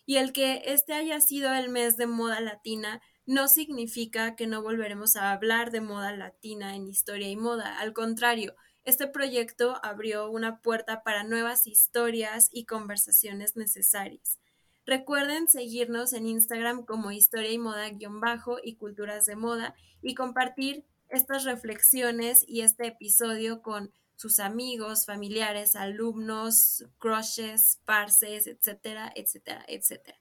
y 0.05 0.17
el 0.17 0.33
que 0.33 0.63
este 0.65 0.93
haya 0.93 1.21
sido 1.21 1.53
el 1.53 1.69
mes 1.69 1.97
de 1.97 2.07
moda 2.07 2.39
latina 2.39 3.01
no 3.27 3.49
significa 3.49 4.35
que 4.35 4.47
no 4.47 4.63
volveremos 4.63 5.17
a 5.17 5.33
hablar 5.33 5.69
de 5.69 5.81
moda 5.81 6.15
latina 6.15 6.75
en 6.75 6.87
historia 6.87 7.29
y 7.29 7.35
moda. 7.35 7.77
Al 7.77 7.93
contrario, 7.93 8.55
este 8.85 9.05
proyecto 9.05 9.79
abrió 9.83 10.31
una 10.31 10.61
puerta 10.61 11.03
para 11.03 11.25
nuevas 11.25 11.67
historias 11.67 12.47
y 12.53 12.63
conversaciones 12.63 13.57
necesarias. 13.57 14.39
Recuerden 14.85 15.49
seguirnos 15.49 16.13
en 16.13 16.25
Instagram 16.25 16.85
como 16.85 17.11
historia 17.11 17.51
y 17.51 17.57
moda-bajo 17.57 18.59
y 18.63 18.75
culturas 18.75 19.25
de 19.25 19.35
moda 19.35 19.75
y 20.01 20.15
compartir 20.15 20.85
estas 21.09 21.43
reflexiones 21.43 22.45
y 22.47 22.61
este 22.61 22.87
episodio 22.87 23.61
con 23.61 23.91
sus 24.15 24.39
amigos, 24.39 25.05
familiares, 25.05 25.75
alumnos, 25.75 26.85
crushes, 26.97 27.81
parces, 27.83 28.47
etcétera, 28.47 29.11
etcétera, 29.13 29.65
etcétera. 29.67 30.17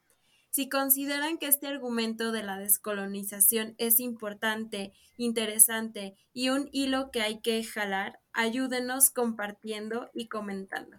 Si 0.57 0.71
consideran 0.71 1.37
que 1.37 1.49
este 1.49 1.67
argumento 1.67 2.33
de 2.33 2.43
la 2.43 2.57
descolonización 2.57 3.75
es 3.77 4.01
importante, 4.01 4.95
interesante 5.19 6.17
y 6.33 6.49
un 6.49 6.71
hilo 6.73 7.11
que 7.11 7.21
hay 7.21 7.43
que 7.43 7.63
jalar, 7.63 8.21
ayúdenos 8.33 9.11
compartiendo 9.11 10.09
y 10.15 10.29
comentando. 10.29 10.97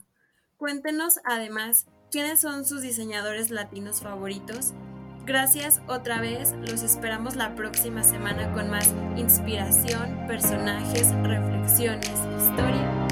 Cuéntenos 0.58 1.20
además 1.24 1.88
quiénes 2.12 2.40
son 2.40 2.66
sus 2.66 2.84
diseñadores 2.84 3.50
latinos 3.50 4.02
favoritos. 4.02 4.76
Gracias 5.26 5.82
otra 5.88 6.22
vez, 6.22 6.54
los 6.70 6.84
esperamos 6.84 7.36
la 7.36 7.56
próxima 7.56 8.04
semana 8.04 8.54
con 8.54 8.70
más 8.70 8.94
inspiración, 9.16 10.28
personajes, 10.28 11.16
reflexiones, 11.24 12.14
historia. 12.38 13.07